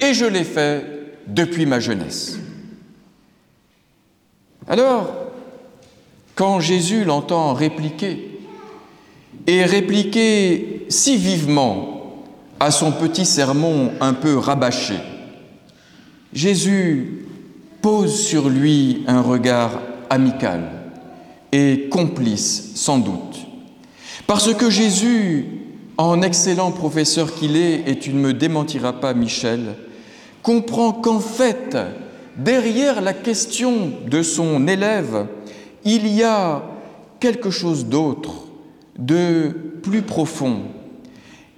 et 0.00 0.14
je 0.14 0.24
l'ai 0.24 0.44
fait 0.44 0.84
depuis 1.26 1.66
ma 1.66 1.80
jeunesse. 1.80 2.38
Alors, 4.66 5.12
quand 6.34 6.60
Jésus 6.60 7.04
l'entend 7.04 7.52
répliquer, 7.52 8.30
et 9.46 9.64
répliquer 9.64 10.86
si 10.88 11.16
vivement 11.16 12.24
à 12.60 12.70
son 12.70 12.92
petit 12.92 13.26
sermon 13.26 13.92
un 14.00 14.14
peu 14.14 14.38
rabâché, 14.38 14.94
Jésus 16.32 17.26
pose 17.82 18.18
sur 18.18 18.48
lui 18.48 19.04
un 19.06 19.20
regard 19.20 19.80
amical 20.08 20.70
et 21.52 21.88
complice 21.90 22.72
sans 22.74 22.98
doute. 22.98 23.46
Parce 24.26 24.54
que 24.54 24.70
Jésus, 24.70 25.46
en 25.96 26.22
excellent 26.22 26.72
professeur 26.72 27.34
qu'il 27.34 27.56
est, 27.56 27.88
et 27.88 27.98
tu 27.98 28.12
ne 28.12 28.20
me 28.20 28.32
démentiras 28.32 28.94
pas 28.94 29.14
Michel, 29.14 29.74
comprend 30.42 30.92
qu'en 30.92 31.20
fait, 31.20 31.76
derrière 32.36 33.00
la 33.00 33.12
question 33.12 33.92
de 34.08 34.22
son 34.22 34.66
élève, 34.66 35.26
il 35.84 36.08
y 36.08 36.22
a 36.22 36.62
quelque 37.20 37.50
chose 37.50 37.86
d'autre, 37.86 38.44
de 38.98 39.50
plus 39.82 40.02
profond, 40.02 40.62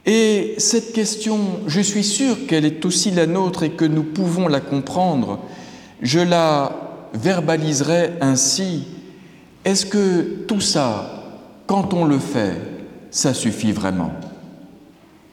et 0.09 0.55
cette 0.59 0.93
question, 0.93 1.39
je 1.67 1.81
suis 1.81 2.05
sûr 2.05 2.47
qu'elle 2.47 2.65
est 2.65 2.85
aussi 2.85 3.11
la 3.11 3.27
nôtre 3.27 3.65
et 3.65 3.71
que 3.71 3.85
nous 3.85 4.05
pouvons 4.05 4.47
la 4.47 4.61
comprendre. 4.61 5.41
Je 6.01 6.21
la 6.21 7.09
verbaliserai 7.13 8.13
ainsi. 8.21 8.85
Est-ce 9.65 9.85
que 9.85 10.45
tout 10.47 10.61
ça, 10.61 11.25
quand 11.67 11.93
on 11.93 12.05
le 12.05 12.21
fait, 12.21 12.55
ça 13.11 13.35
suffit 13.35 13.73
vraiment? 13.73 14.13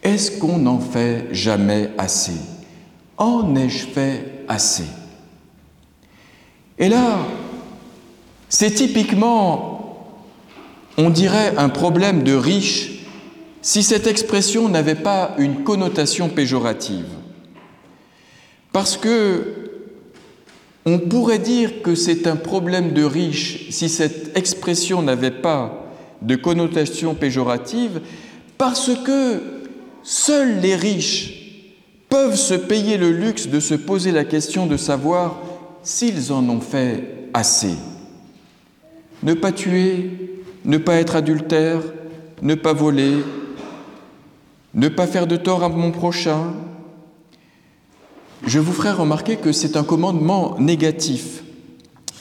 Est-ce 0.04 0.38
qu'on 0.38 0.58
n'en 0.58 0.80
fait 0.80 1.28
jamais 1.32 1.92
assez? 1.98 2.36
En 3.18 3.56
ai-je 3.56 3.88
fait 3.88 4.44
assez? 4.48 4.86
Et 6.78 6.90
là, 6.90 7.20
c'est 8.50 8.72
typiquement, 8.72 10.20
on 10.98 11.10
dirait, 11.10 11.54
un 11.58 11.70
problème 11.70 12.24
de 12.24 12.34
riche 12.34 13.06
si 13.62 13.82
cette 13.82 14.08
expression 14.08 14.68
n'avait 14.68 14.96
pas 14.96 15.36
une 15.38 15.64
connotation 15.64 16.28
péjorative. 16.28 17.08
Parce 18.74 18.98
que 18.98 19.72
on 20.86 21.00
pourrait 21.00 21.40
dire 21.40 21.82
que 21.82 21.96
c'est 21.96 22.28
un 22.28 22.36
problème 22.36 22.92
de 22.92 23.04
riche 23.06 23.70
si 23.70 23.88
cette 23.88 24.38
expression 24.38 25.02
n'avait 25.02 25.32
pas 25.32 25.86
de 26.22 26.36
connotation 26.36 27.16
péjorative, 27.16 28.02
parce 28.58 28.92
que 29.06 29.63
seuls 30.04 30.60
les 30.60 30.76
riches 30.76 31.44
peuvent 32.10 32.36
se 32.36 32.54
payer 32.54 32.98
le 32.98 33.12
luxe 33.12 33.48
de 33.48 33.60
se 33.60 33.74
poser 33.74 34.12
la 34.12 34.26
question 34.26 34.68
de 34.68 34.78
savoir 34.78 35.40
s'ils 35.82 36.32
en 36.32 36.48
ont 36.50 36.62
fait 36.62 37.30
assez. 37.34 37.74
Ne 39.24 39.34
pas 39.34 39.52
tuer, 39.52 40.12
ne 40.66 40.78
pas 40.78 40.96
être 40.96 41.16
adultère, 41.16 41.82
ne 42.42 42.56
pas 42.56 42.74
voler, 42.74 43.24
ne 44.74 44.88
pas 44.90 45.08
faire 45.08 45.28
de 45.28 45.38
tort 45.38 45.64
à 45.64 45.70
mon 45.70 45.92
prochain. 45.92 46.54
Je 48.46 48.60
vous 48.60 48.74
ferai 48.74 48.92
remarquer 48.92 49.38
que 49.38 49.52
c'est 49.52 49.78
un 49.78 49.84
commandement 49.84 50.60
négatif 50.60 51.44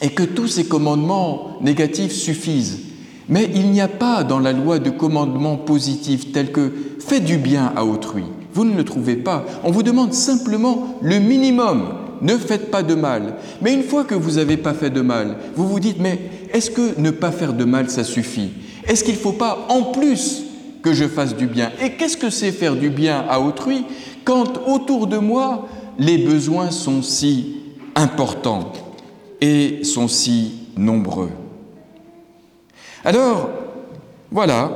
et 0.01 0.11
que 0.11 0.23
tous 0.23 0.49
ces 0.49 0.67
commandements 0.67 1.59
négatifs 1.61 2.13
suffisent. 2.13 2.92
Mais 3.29 3.51
il 3.55 3.71
n'y 3.71 3.81
a 3.81 3.89
pas 3.89 4.25
dans 4.25 4.41
la 4.41 4.53
loi 4.53 4.79
de 4.79 4.91
commandements 4.91 5.57
positifs 5.57 6.33
tels 6.33 6.53
que 6.53 6.73
fais 6.99 7.21
du 7.21 7.39
bien 7.39 7.73
à 7.77 7.85
autrui. 7.85 8.25
Vous 8.55 8.65
ne 8.65 8.77
le 8.77 8.85
trouvez 8.85 9.17
pas. 9.17 9.45
On 9.65 9.71
vous 9.71 9.83
demande 9.83 10.13
simplement 10.13 10.99
le 11.01 11.19
minimum. 11.19 11.95
Ne 12.21 12.37
faites 12.37 12.71
pas 12.71 12.83
de 12.83 12.95
mal. 12.95 13.35
Mais 13.61 13.73
une 13.75 13.83
fois 13.83 14.05
que 14.05 14.15
vous 14.15 14.33
n'avez 14.33 14.57
pas 14.57 14.75
fait 14.75 14.91
de 14.91 15.01
mal, 15.01 15.37
vous 15.57 15.67
vous 15.67 15.81
dites, 15.81 15.99
mais 15.99 16.21
est-ce 16.53 16.71
que 16.71 17.01
ne 17.01 17.11
pas 17.11 17.33
faire 17.33 17.53
de 17.53 17.65
mal, 17.65 17.91
ça 17.91 18.05
suffit? 18.05 18.51
Est-ce 18.87 19.05
qu'il 19.05 19.15
ne 19.15 19.19
faut 19.19 19.33
pas 19.33 19.67
en 19.69 19.83
plus 19.85 20.45
que 20.83 20.93
je 20.93 21.07
fasse 21.07 21.35
du 21.35 21.47
bien? 21.47 21.71
Et 21.83 21.93
qu'est-ce 21.93 22.17
que 22.17 22.31
c'est 22.31 22.53
faire 22.53 22.77
du 22.77 22.91
bien 22.91 23.25
à 23.29 23.41
autrui 23.41 23.85
quand 24.25 24.61
autour 24.67 25.07
de 25.07 25.19
moi 25.19 25.69
les 25.99 26.19
besoins 26.19 26.71
sont 26.71 27.03
si 27.03 27.57
importants 27.95 28.73
et 29.41 29.83
sont 29.83 30.09
si 30.09 30.53
nombreux? 30.77 31.31
Alors, 33.05 33.51
voilà, 34.31 34.71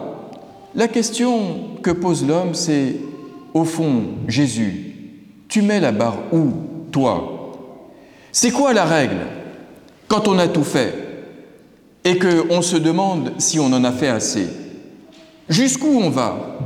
la 0.75 0.89
question 0.89 1.79
que 1.83 1.91
pose 1.91 2.27
l'homme, 2.27 2.55
c'est, 2.55 2.97
au 3.55 3.65
fond, 3.65 4.03
Jésus, 4.27 4.95
tu 5.49 5.63
mets 5.63 5.81
la 5.81 5.93
barre 5.93 6.19
où, 6.33 6.49
toi? 6.91 7.53
C'est 8.33 8.51
quoi 8.51 8.73
la 8.73 8.85
règle 8.85 9.27
quand 10.09 10.29
on 10.29 10.39
a 10.39 10.49
tout 10.49 10.65
fait 10.65 10.95
et 12.05 12.19
qu'on 12.19 12.63
se 12.63 12.77
demande 12.77 13.33
si 13.39 13.61
on 13.61 13.67
en 13.67 13.85
a 13.85 13.93
fait 13.93 14.09
assez? 14.09 14.49
Jusqu'où 15.49 16.01
on 16.03 16.11
va? 16.11 16.59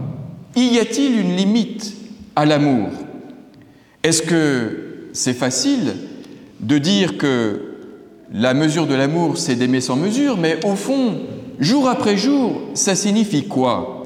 Y 0.57 0.79
a-t-il 0.79 1.21
une 1.21 1.37
limite 1.37 1.95
à 2.35 2.47
l'amour? 2.47 2.89
Est-ce 4.03 4.23
que 4.23 5.09
c'est 5.13 5.35
facile 5.35 5.95
de 6.61 6.79
dire 6.79 7.19
que 7.19 7.67
la 8.33 8.55
mesure 8.55 8.87
de 8.87 8.95
l'amour, 8.95 9.37
c'est 9.39 9.57
d'aimer 9.57 9.81
sans 9.81 9.97
mesure, 9.97 10.37
mais 10.37 10.59
au 10.65 10.75
fond, 10.75 11.19
jour 11.61 11.89
après 11.89 12.17
jour, 12.17 12.61
ça 12.75 12.95
signifie 12.95 13.47
quoi 13.47 13.97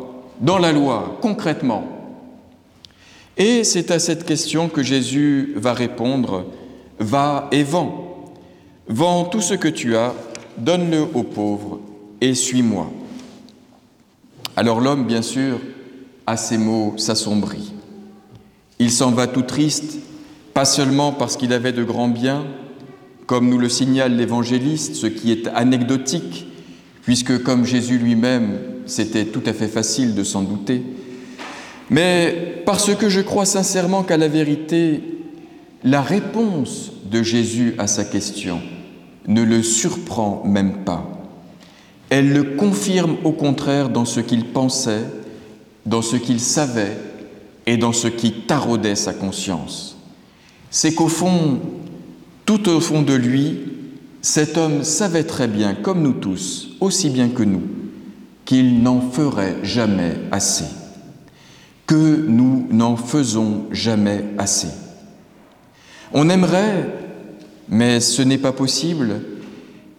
dans 0.41 0.59
la 0.59 0.73
loi, 0.73 1.19
concrètement? 1.23 1.85
Et 3.37 3.65
c'est 3.65 3.91
à 3.91 3.99
cette 3.99 4.25
question 4.25 4.69
que 4.69 4.83
Jésus 4.83 5.55
va 5.57 5.73
répondre, 5.73 6.45
va 6.99 7.49
et 7.51 7.63
vends. 7.63 8.33
Vends 8.89 9.25
tout 9.25 9.41
ce 9.41 9.55
que 9.55 9.69
tu 9.69 9.97
as, 9.97 10.15
donne-le 10.59 11.03
aux 11.15 11.23
pauvres 11.23 11.81
et 12.21 12.35
suis-moi. 12.35 12.91
Alors 14.57 14.81
l'homme, 14.81 15.05
bien 15.05 15.23
sûr, 15.23 15.59
à 16.27 16.37
ces 16.37 16.59
mots 16.59 16.95
s'assombrit. 16.97 17.73
Il 18.79 18.91
s'en 18.91 19.11
va 19.11 19.27
tout 19.27 19.43
triste, 19.43 19.99
pas 20.53 20.65
seulement 20.65 21.13
parce 21.13 21.37
qu'il 21.37 21.53
avait 21.53 21.73
de 21.73 21.83
grands 21.83 22.09
biens, 22.09 22.45
comme 23.27 23.49
nous 23.49 23.59
le 23.59 23.69
signale 23.69 24.17
l'évangéliste, 24.17 24.95
ce 24.95 25.07
qui 25.07 25.33
est 25.33 25.49
anecdotique, 25.49 26.47
puisque 27.05 27.43
comme 27.43 27.65
Jésus 27.65 27.99
lui-même, 27.99 28.59
c'était 28.87 29.27
tout 29.27 29.43
à 29.47 29.53
fait 29.53 29.69
facile 29.69 30.15
de 30.15 30.25
s'en 30.25 30.43
douter, 30.43 30.83
mais 31.91 32.63
parce 32.65 32.95
que 32.95 33.09
je 33.09 33.21
crois 33.21 33.45
sincèrement 33.45 34.03
qu'à 34.03 34.17
la 34.17 34.29
vérité, 34.29 35.01
la 35.83 36.01
réponse 36.01 36.93
de 37.11 37.23
Jésus 37.23 37.75
à 37.79 37.87
sa 37.87 38.05
question 38.05 38.61
ne 39.27 39.43
le 39.43 39.63
surprend 39.63 40.43
même 40.47 40.85
pas. 40.85 41.07
Elle 42.11 42.33
le 42.33 42.43
confirme 42.57 43.17
au 43.25 43.33
contraire 43.33 43.91
dans 43.91 44.05
ce 44.05 44.21
qu'il 44.21 44.47
pensait, 44.47 45.05
dans 45.87 46.03
ce 46.03 46.17
qu'il 46.17 46.41
savait 46.41 46.97
et 47.67 47.77
dans 47.77 47.93
ce 47.93 48.09
qui 48.09 48.33
taraudait 48.33 48.95
sa 48.95 49.13
conscience. 49.13 49.97
C'est 50.71 50.95
qu'au 50.95 51.09
fond, 51.09 51.61
tout 52.47 52.69
au 52.69 52.81
fond 52.81 53.03
de 53.03 53.15
lui, 53.15 53.59
cet 54.25 54.57
homme 54.57 54.85
savait 54.85 55.25
très 55.25 55.49
bien, 55.49 55.75
comme 55.75 56.01
nous 56.01 56.15
tous, 56.15 56.71
aussi 56.81 57.11
bien 57.11 57.29
que 57.29 57.43
nous, 57.43 57.61
qu'il 58.47 58.83
n'en 58.83 59.03
ferait 59.03 59.57
jamais 59.63 60.15
assez, 60.33 60.65
que 61.87 62.25
nous 62.27 62.67
n'en 62.71 62.97
faisons 62.97 63.67
jamais 63.71 64.25
assez. 64.39 64.71
On 66.15 66.31
aimerait, 66.31 66.89
mais 67.69 68.01
ce 68.01 68.23
n'est 68.23 68.39
pas 68.39 68.53
possible, 68.53 69.21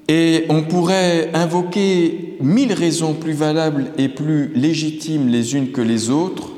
et 0.08 0.46
on 0.50 0.64
pourrait 0.64 1.30
invoquer 1.36 2.38
mille 2.42 2.74
raisons 2.74 3.14
plus 3.14 3.34
valables 3.34 3.92
et 4.00 4.10
plus 4.10 4.52
légitimes 4.56 5.28
les 5.28 5.54
unes 5.54 5.72
que 5.72 5.82
les 5.82 6.10
autres 6.10 6.50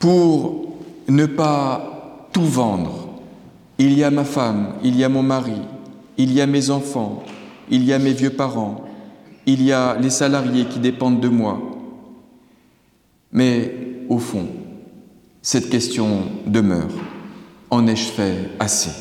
pour 0.00 0.74
ne 1.06 1.26
pas 1.26 2.28
tout 2.32 2.44
vendre. 2.44 3.20
Il 3.78 3.96
y 3.96 4.02
a 4.02 4.10
ma 4.10 4.24
femme, 4.24 4.74
il 4.82 4.96
y 4.96 5.04
a 5.04 5.08
mon 5.08 5.22
mari, 5.22 5.60
il 6.18 6.32
y 6.32 6.40
a 6.40 6.46
mes 6.46 6.70
enfants, 6.70 7.22
il 7.70 7.84
y 7.84 7.92
a 7.92 7.98
mes 7.98 8.12
vieux 8.12 8.30
parents, 8.30 8.84
il 9.46 9.62
y 9.62 9.72
a 9.72 9.96
les 9.98 10.10
salariés 10.10 10.66
qui 10.66 10.78
dépendent 10.78 11.20
de 11.20 11.28
moi. 11.28 11.60
Mais 13.32 13.74
au 14.08 14.18
fond, 14.18 14.46
cette 15.40 15.70
question 15.70 16.22
demeure. 16.46 16.90
En 17.70 17.86
ai-je 17.86 18.04
fait 18.04 18.50
assez? 18.58 18.92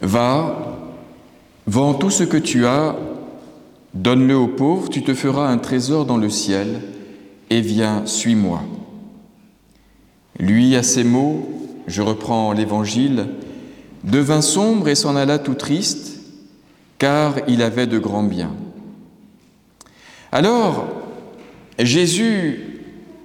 Va, 0.00 0.78
vends 1.66 1.94
tout 1.94 2.10
ce 2.10 2.24
que 2.24 2.36
tu 2.36 2.66
as, 2.66 2.94
donne-le 3.94 4.36
aux 4.36 4.48
pauvres, 4.48 4.88
tu 4.88 5.02
te 5.02 5.14
feras 5.14 5.48
un 5.48 5.58
trésor 5.58 6.06
dans 6.06 6.16
le 6.16 6.30
ciel, 6.30 6.80
et 7.50 7.60
viens, 7.60 8.06
suis-moi. 8.06 8.62
Lui, 10.38 10.74
à 10.76 10.82
ces 10.82 11.04
mots, 11.04 11.48
je 11.86 12.02
reprends 12.02 12.52
l'Évangile, 12.52 13.26
devint 14.04 14.42
sombre 14.42 14.88
et 14.88 14.94
s'en 14.94 15.16
alla 15.16 15.38
tout 15.38 15.54
triste, 15.54 16.20
car 16.98 17.36
il 17.48 17.62
avait 17.62 17.86
de 17.86 17.98
grands 17.98 18.22
biens. 18.22 18.54
Alors, 20.30 20.86
Jésus 21.78 22.82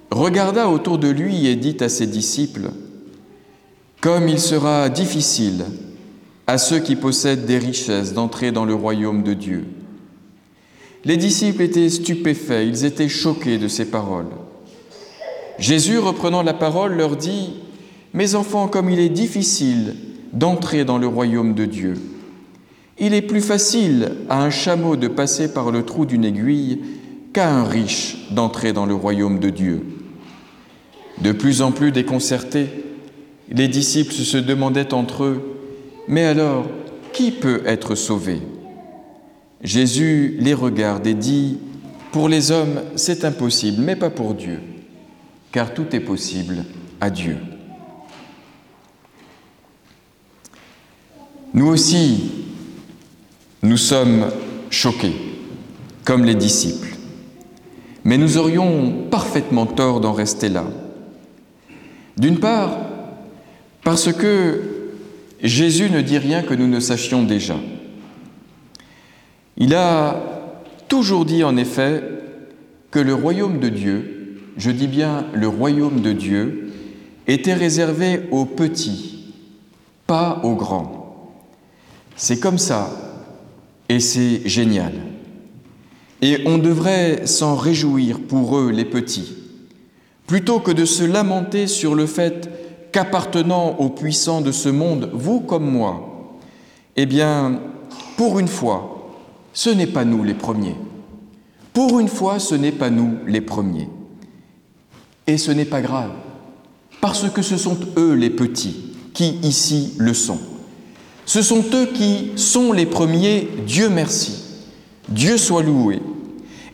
regarda 0.10 0.70
autour 0.70 0.98
de 0.98 1.10
lui 1.10 1.48
et 1.48 1.56
dit 1.56 1.78
à 1.82 1.90
ses 1.90 2.08
disciples, 2.08 2.72
Comme 4.02 4.28
il 4.28 4.40
sera 4.40 4.90
difficile 4.90 5.66
à 6.48 6.58
ceux 6.58 6.80
qui 6.80 6.96
possèdent 6.96 7.46
des 7.46 7.60
richesses 7.60 8.14
d'entrer 8.14 8.52
dans 8.52 8.66
le 8.66 8.74
royaume 8.74 9.22
de 9.22 9.34
Dieu. 9.34 9.66
Les 11.06 11.18
disciples 11.18 11.62
étaient 11.62 11.90
stupéfaits, 11.90 12.66
ils 12.66 12.86
étaient 12.86 13.10
choqués 13.10 13.58
de 13.58 13.68
ces 13.68 13.86
paroles. 13.86 14.30
Jésus, 15.60 16.00
reprenant 16.00 16.42
la 16.42 16.54
parole, 16.54 16.96
leur 16.96 17.18
dit, 17.18 17.54
Mes 18.14 18.34
enfants, 18.36 18.68
comme 18.68 18.90
il 18.90 19.00
est 19.00 19.10
difficile 19.10 19.96
d'entrer 20.34 20.86
dans 20.86 20.98
le 20.98 21.08
royaume 21.08 21.54
de 21.54 21.66
Dieu, 21.66 21.96
il 23.00 23.14
est 23.14 23.22
plus 23.22 23.42
facile 23.42 24.12
à 24.30 24.44
un 24.44 24.50
chameau 24.50 24.96
de 24.98 25.08
passer 25.08 25.54
par 25.54 25.72
le 25.72 25.84
trou 25.84 26.06
d'une 26.06 26.26
aiguille 26.26 26.80
qu'à 27.34 27.50
un 27.50 27.64
riche 27.64 28.18
d'entrer 28.32 28.74
dans 28.74 28.86
le 28.86 28.94
royaume 28.94 29.40
de 29.40 29.50
Dieu. 29.50 29.82
De 31.22 31.32
plus 31.32 31.62
en 31.62 31.72
plus 31.72 31.92
déconcertés, 31.92 32.68
les 33.50 33.68
disciples 33.68 34.14
se 34.14 34.38
demandaient 34.38 34.94
entre 34.94 35.24
eux, 35.24 35.56
Mais 36.08 36.26
alors, 36.26 36.66
qui 37.14 37.32
peut 37.32 37.62
être 37.66 37.94
sauvé? 37.96 38.42
Jésus 39.62 40.38
les 40.40 40.54
regarde 40.54 41.06
et 41.06 41.14
dit, 41.14 41.60
Pour 42.12 42.30
les 42.30 42.52
hommes, 42.52 42.82
c'est 42.96 43.26
impossible, 43.26 43.82
mais 43.82 43.96
pas 43.96 44.10
pour 44.10 44.34
Dieu, 44.34 44.60
car 45.52 45.74
tout 45.74 45.96
est 45.96 46.00
possible 46.00 46.66
à 47.00 47.10
Dieu. 47.10 47.38
Nous 51.54 51.68
aussi, 51.68 52.32
nous 53.64 53.78
sommes 53.78 54.28
choqués, 54.70 55.16
comme 56.06 56.24
les 56.24 56.36
disciples. 56.36 56.96
Mais 58.04 58.18
nous 58.18 58.38
aurions 58.38 59.08
parfaitement 59.10 59.66
tort 59.66 60.00
d'en 60.00 60.14
rester 60.14 60.50
là. 60.50 60.66
D'une 62.18 62.40
part, 62.40 62.78
parce 63.84 64.14
que 64.14 64.62
Jésus 65.42 65.90
ne 65.90 66.02
dit 66.02 66.18
rien 66.18 66.44
que 66.44 66.54
nous 66.54 66.68
ne 66.68 66.80
sachions 66.80 67.24
déjà. 67.24 67.56
Il 69.58 69.74
a 69.74 70.22
toujours 70.88 71.26
dit 71.26 71.44
en 71.44 71.58
effet 71.58 72.04
que 72.92 73.00
le 73.00 73.14
royaume 73.14 73.60
de 73.60 73.70
Dieu, 73.70 74.38
je 74.58 74.72
dis 74.72 74.88
bien 74.88 75.26
le 75.34 75.48
royaume 75.48 76.02
de 76.02 76.14
Dieu, 76.14 76.72
était 77.28 77.54
réservé 77.54 78.28
aux 78.32 78.46
petits, 78.46 79.34
pas 80.08 80.42
aux 80.44 80.56
grands. 80.56 80.99
C'est 82.22 82.38
comme 82.38 82.58
ça, 82.58 82.92
et 83.88 84.02
c'est 84.02 84.42
génial. 84.44 84.92
Et 86.22 86.44
on 86.46 86.58
devrait 86.58 87.26
s'en 87.26 87.56
réjouir 87.56 88.20
pour 88.20 88.58
eux, 88.58 88.72
les 88.72 88.84
petits, 88.84 89.38
plutôt 90.28 90.60
que 90.60 90.72
de 90.72 90.84
se 90.84 91.06
lamenter 91.06 91.66
sur 91.66 91.96
le 91.96 92.06
fait 92.06 92.92
qu'appartenant 92.92 93.78
aux 93.78 93.88
puissants 93.88 94.42
de 94.42 94.52
ce 94.52 94.68
monde, 94.68 95.10
vous 95.14 95.40
comme 95.40 95.72
moi, 95.72 96.36
eh 96.98 97.06
bien, 97.06 97.62
pour 98.18 98.38
une 98.38 98.50
fois, 98.50 99.14
ce 99.54 99.70
n'est 99.70 99.88
pas 99.88 100.04
nous 100.04 100.26
les 100.26 100.34
premiers. 100.34 100.76
Pour 101.72 102.02
une 102.02 102.10
fois, 102.10 102.38
ce 102.38 102.54
n'est 102.54 102.74
pas 102.74 102.90
nous 102.90 103.16
les 103.28 103.40
premiers. 103.40 103.88
Et 105.26 105.38
ce 105.38 105.52
n'est 105.52 105.64
pas 105.64 105.82
grave, 105.82 106.12
parce 107.00 107.30
que 107.30 107.42
ce 107.42 107.56
sont 107.56 107.80
eux 107.96 108.12
les 108.14 108.30
petits 108.30 108.94
qui 109.14 109.40
ici 109.42 109.94
le 110.00 110.14
sont. 110.14 110.49
Ce 111.30 111.44
sont 111.44 111.64
eux 111.76 111.86
qui 111.86 112.32
sont 112.38 112.74
les 112.74 112.88
premiers, 112.88 113.48
Dieu 113.68 113.88
merci. 113.88 114.42
Dieu 115.10 115.38
soit 115.38 115.62
loué. 115.62 116.02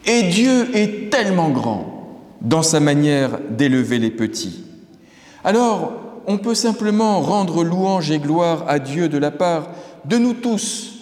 Et 0.05 0.23
Dieu 0.23 0.73
est 0.73 1.11
tellement 1.11 1.49
grand 1.49 2.21
dans 2.39 2.63
sa 2.63 2.79
manière 2.79 3.31
d'élever 3.49 3.99
les 3.99 4.11
petits. 4.11 4.63
Alors, 5.43 5.91
on 6.25 6.37
peut 6.37 6.55
simplement 6.55 7.19
rendre 7.19 7.65
louange 7.65 8.09
et 8.11 8.19
gloire 8.19 8.63
à 8.69 8.79
Dieu 8.79 9.09
de 9.09 9.17
la 9.17 9.29
part 9.29 9.71
de 10.05 10.17
nous 10.17 10.33
tous 10.35 10.99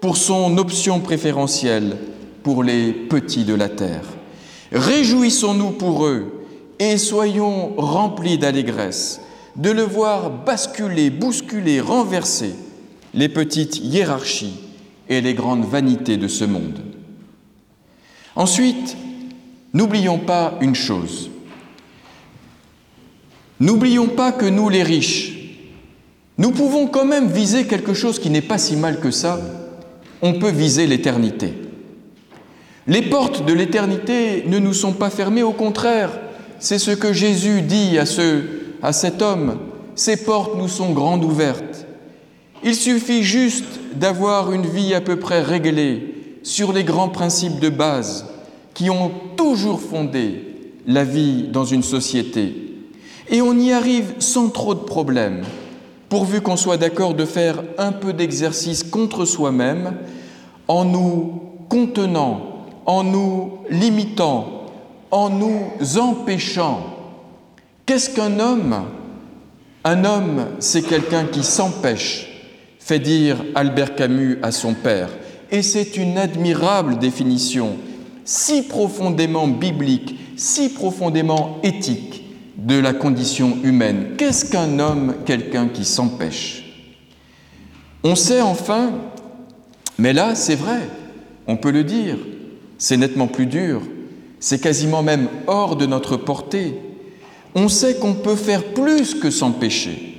pour 0.00 0.16
son 0.16 0.56
option 0.56 1.00
préférentielle 1.00 1.98
pour 2.42 2.62
les 2.62 2.94
petits 2.94 3.44
de 3.44 3.52
la 3.52 3.68
terre. 3.68 4.06
Réjouissons-nous 4.72 5.72
pour 5.72 6.06
eux 6.06 6.46
et 6.78 6.96
soyons 6.96 7.74
remplis 7.76 8.38
d'allégresse 8.38 9.20
de 9.56 9.70
le 9.70 9.82
voir 9.82 10.30
basculer, 10.30 11.10
bousculer, 11.10 11.82
renverser 11.82 12.54
les 13.14 13.28
petites 13.28 13.78
hiérarchies 13.78 14.54
et 15.08 15.20
les 15.20 15.34
grandes 15.34 15.64
vanités 15.64 16.16
de 16.16 16.28
ce 16.28 16.44
monde. 16.44 16.80
Ensuite, 18.36 18.96
n'oublions 19.72 20.18
pas 20.18 20.54
une 20.60 20.74
chose. 20.74 21.30
N'oublions 23.58 24.08
pas 24.08 24.32
que 24.32 24.46
nous, 24.46 24.68
les 24.68 24.82
riches, 24.82 25.40
nous 26.38 26.52
pouvons 26.52 26.86
quand 26.86 27.04
même 27.04 27.28
viser 27.28 27.66
quelque 27.66 27.92
chose 27.92 28.18
qui 28.18 28.30
n'est 28.30 28.40
pas 28.40 28.56
si 28.56 28.74
mal 28.74 28.98
que 28.98 29.10
ça. 29.10 29.38
On 30.22 30.34
peut 30.34 30.50
viser 30.50 30.86
l'éternité. 30.86 31.52
Les 32.86 33.02
portes 33.02 33.44
de 33.44 33.52
l'éternité 33.52 34.44
ne 34.46 34.58
nous 34.58 34.72
sont 34.72 34.94
pas 34.94 35.10
fermées, 35.10 35.42
au 35.42 35.52
contraire, 35.52 36.10
c'est 36.58 36.78
ce 36.78 36.92
que 36.92 37.12
Jésus 37.12 37.60
dit 37.60 37.98
à, 37.98 38.06
ce, 38.06 38.42
à 38.82 38.94
cet 38.94 39.20
homme. 39.20 39.58
Ces 39.94 40.24
portes 40.24 40.56
nous 40.56 40.68
sont 40.68 40.92
grandes 40.92 41.24
ouvertes. 41.24 41.86
Il 42.62 42.74
suffit 42.74 43.22
juste 43.22 43.80
d'avoir 43.94 44.52
une 44.52 44.66
vie 44.66 44.94
à 44.94 45.00
peu 45.00 45.18
près 45.18 45.40
réglée 45.40 46.14
sur 46.42 46.72
les 46.72 46.84
grands 46.84 47.08
principes 47.08 47.58
de 47.58 47.70
base 47.70 48.26
qui 48.74 48.90
ont 48.90 49.10
toujours 49.36 49.80
fondé 49.80 50.44
la 50.86 51.04
vie 51.04 51.44
dans 51.44 51.64
une 51.64 51.82
société. 51.82 52.54
Et 53.30 53.42
on 53.42 53.58
y 53.58 53.72
arrive 53.72 54.14
sans 54.18 54.48
trop 54.48 54.74
de 54.74 54.80
problèmes, 54.80 55.42
pourvu 56.08 56.40
qu'on 56.40 56.56
soit 56.56 56.76
d'accord 56.76 57.14
de 57.14 57.24
faire 57.24 57.62
un 57.78 57.92
peu 57.92 58.12
d'exercice 58.12 58.82
contre 58.82 59.24
soi-même 59.24 59.96
en 60.68 60.84
nous 60.84 61.42
contenant, 61.68 62.66
en 62.86 63.04
nous 63.04 63.58
limitant, 63.70 64.66
en 65.10 65.30
nous 65.30 65.98
empêchant. 65.98 66.80
Qu'est-ce 67.86 68.10
qu'un 68.10 68.38
homme? 68.38 68.84
Un 69.84 70.04
homme, 70.04 70.46
c'est 70.58 70.82
quelqu'un 70.82 71.24
qui 71.24 71.42
s'empêche, 71.42 72.29
fait 72.90 72.98
dire 72.98 73.44
Albert 73.54 73.94
Camus 73.94 74.40
à 74.42 74.50
son 74.50 74.74
père. 74.74 75.10
Et 75.52 75.62
c'est 75.62 75.96
une 75.96 76.18
admirable 76.18 76.98
définition, 76.98 77.76
si 78.24 78.62
profondément 78.62 79.46
biblique, 79.46 80.18
si 80.36 80.70
profondément 80.70 81.60
éthique 81.62 82.24
de 82.56 82.76
la 82.80 82.92
condition 82.92 83.58
humaine. 83.62 84.16
Qu'est-ce 84.18 84.50
qu'un 84.50 84.80
homme 84.80 85.14
Quelqu'un 85.24 85.68
qui 85.68 85.84
s'empêche? 85.84 86.64
On 88.02 88.16
sait 88.16 88.40
enfin, 88.40 88.90
mais 89.96 90.12
là 90.12 90.34
c'est 90.34 90.56
vrai, 90.56 90.80
on 91.46 91.56
peut 91.56 91.70
le 91.70 91.84
dire, 91.84 92.16
c'est 92.76 92.96
nettement 92.96 93.28
plus 93.28 93.46
dur, 93.46 93.82
c'est 94.40 94.60
quasiment 94.60 95.04
même 95.04 95.28
hors 95.46 95.76
de 95.76 95.86
notre 95.86 96.16
portée. 96.16 96.74
On 97.54 97.68
sait 97.68 97.94
qu'on 97.94 98.14
peut 98.14 98.34
faire 98.34 98.64
plus 98.64 99.14
que 99.14 99.30
s'empêcher. 99.30 100.16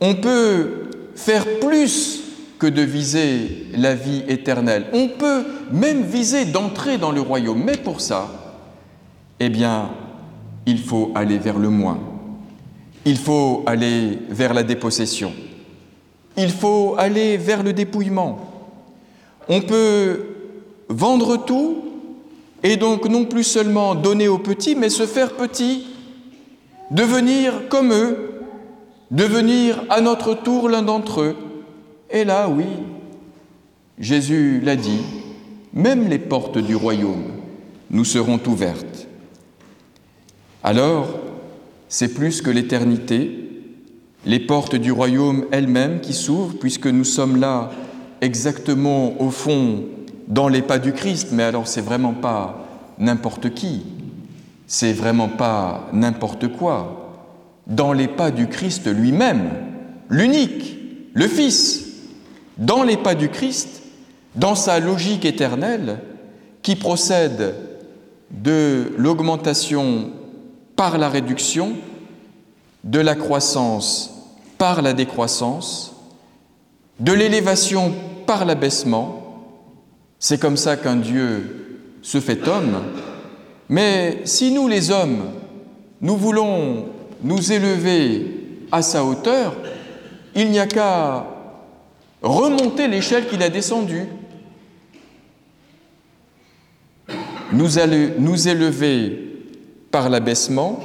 On 0.00 0.16
peut 0.16 0.90
faire 1.14 1.44
plus 1.60 2.20
que 2.58 2.66
de 2.66 2.82
viser 2.82 3.66
la 3.76 3.94
vie 3.94 4.22
éternelle. 4.28 4.86
On 4.92 5.08
peut 5.08 5.44
même 5.72 6.02
viser 6.02 6.44
d'entrer 6.44 6.98
dans 6.98 7.12
le 7.12 7.20
royaume, 7.20 7.62
mais 7.64 7.76
pour 7.76 8.00
ça, 8.00 8.28
eh 9.40 9.48
bien, 9.48 9.90
il 10.66 10.78
faut 10.78 11.12
aller 11.14 11.38
vers 11.38 11.58
le 11.58 11.68
moins. 11.68 11.98
Il 13.04 13.18
faut 13.18 13.62
aller 13.66 14.18
vers 14.30 14.54
la 14.54 14.62
dépossession. 14.62 15.32
Il 16.36 16.50
faut 16.50 16.94
aller 16.96 17.36
vers 17.36 17.62
le 17.62 17.72
dépouillement. 17.72 18.38
On 19.48 19.60
peut 19.60 20.20
vendre 20.88 21.36
tout 21.44 21.84
et 22.62 22.76
donc 22.76 23.08
non 23.08 23.26
plus 23.26 23.44
seulement 23.44 23.94
donner 23.94 24.26
aux 24.26 24.38
petits, 24.38 24.74
mais 24.74 24.88
se 24.88 25.06
faire 25.06 25.34
petit, 25.34 25.86
devenir 26.90 27.68
comme 27.68 27.92
eux, 27.92 28.33
devenir 29.10 29.82
à 29.90 30.00
notre 30.00 30.34
tour 30.34 30.68
l'un 30.68 30.82
d'entre 30.82 31.20
eux. 31.20 31.36
Et 32.10 32.24
là, 32.24 32.48
oui, 32.48 32.66
Jésus 33.98 34.60
l'a 34.62 34.76
dit, 34.76 35.02
même 35.72 36.08
les 36.08 36.18
portes 36.18 36.58
du 36.58 36.74
royaume 36.74 37.24
nous 37.90 38.04
seront 38.04 38.40
ouvertes. 38.46 39.06
Alors, 40.62 41.08
c'est 41.88 42.14
plus 42.14 42.40
que 42.40 42.50
l'éternité, 42.50 43.50
les 44.26 44.40
portes 44.40 44.76
du 44.76 44.90
royaume 44.90 45.44
elles-mêmes 45.52 46.00
qui 46.00 46.12
s'ouvrent, 46.12 46.54
puisque 46.58 46.86
nous 46.86 47.04
sommes 47.04 47.36
là 47.36 47.70
exactement 48.20 49.20
au 49.20 49.30
fond 49.30 49.84
dans 50.28 50.48
les 50.48 50.62
pas 50.62 50.78
du 50.78 50.92
Christ, 50.92 51.28
mais 51.32 51.42
alors 51.42 51.68
c'est 51.68 51.82
vraiment 51.82 52.14
pas 52.14 52.66
n'importe 52.98 53.52
qui, 53.52 53.84
c'est 54.66 54.92
vraiment 54.92 55.28
pas 55.28 55.88
n'importe 55.92 56.48
quoi, 56.48 57.03
dans 57.66 57.92
les 57.92 58.08
pas 58.08 58.30
du 58.30 58.48
Christ 58.48 58.86
lui-même, 58.86 59.50
l'unique, 60.08 60.78
le 61.12 61.28
Fils, 61.28 61.86
dans 62.58 62.82
les 62.82 62.96
pas 62.96 63.14
du 63.14 63.28
Christ, 63.28 63.82
dans 64.34 64.54
sa 64.54 64.80
logique 64.80 65.24
éternelle, 65.24 65.98
qui 66.62 66.76
procède 66.76 67.54
de 68.30 68.92
l'augmentation 68.96 70.10
par 70.76 70.98
la 70.98 71.08
réduction, 71.08 71.72
de 72.84 73.00
la 73.00 73.14
croissance 73.14 74.14
par 74.58 74.82
la 74.82 74.92
décroissance, 74.92 75.94
de 77.00 77.12
l'élévation 77.12 77.92
par 78.26 78.44
l'abaissement. 78.44 79.42
C'est 80.18 80.40
comme 80.40 80.56
ça 80.56 80.76
qu'un 80.76 80.96
Dieu 80.96 81.90
se 82.02 82.20
fait 82.20 82.46
homme. 82.46 82.82
Mais 83.68 84.22
si 84.24 84.52
nous, 84.52 84.68
les 84.68 84.90
hommes, 84.90 85.30
nous 86.00 86.16
voulons 86.16 86.86
nous 87.24 87.52
élever 87.52 88.26
à 88.70 88.82
sa 88.82 89.02
hauteur, 89.02 89.56
il 90.36 90.50
n'y 90.50 90.58
a 90.58 90.66
qu'à 90.66 91.26
remonter 92.22 92.86
l'échelle 92.86 93.26
qu'il 93.26 93.42
a 93.42 93.48
descendue. 93.48 94.06
Nous, 97.52 97.68
nous 98.18 98.48
élever 98.48 99.18
par 99.90 100.08
l'abaissement, 100.08 100.80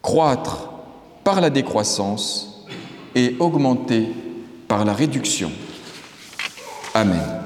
croître 0.00 0.70
par 1.24 1.40
la 1.40 1.50
décroissance 1.50 2.66
et 3.14 3.36
augmenter 3.38 4.08
par 4.68 4.84
la 4.84 4.92
réduction. 4.92 5.50
Amen. 6.94 7.41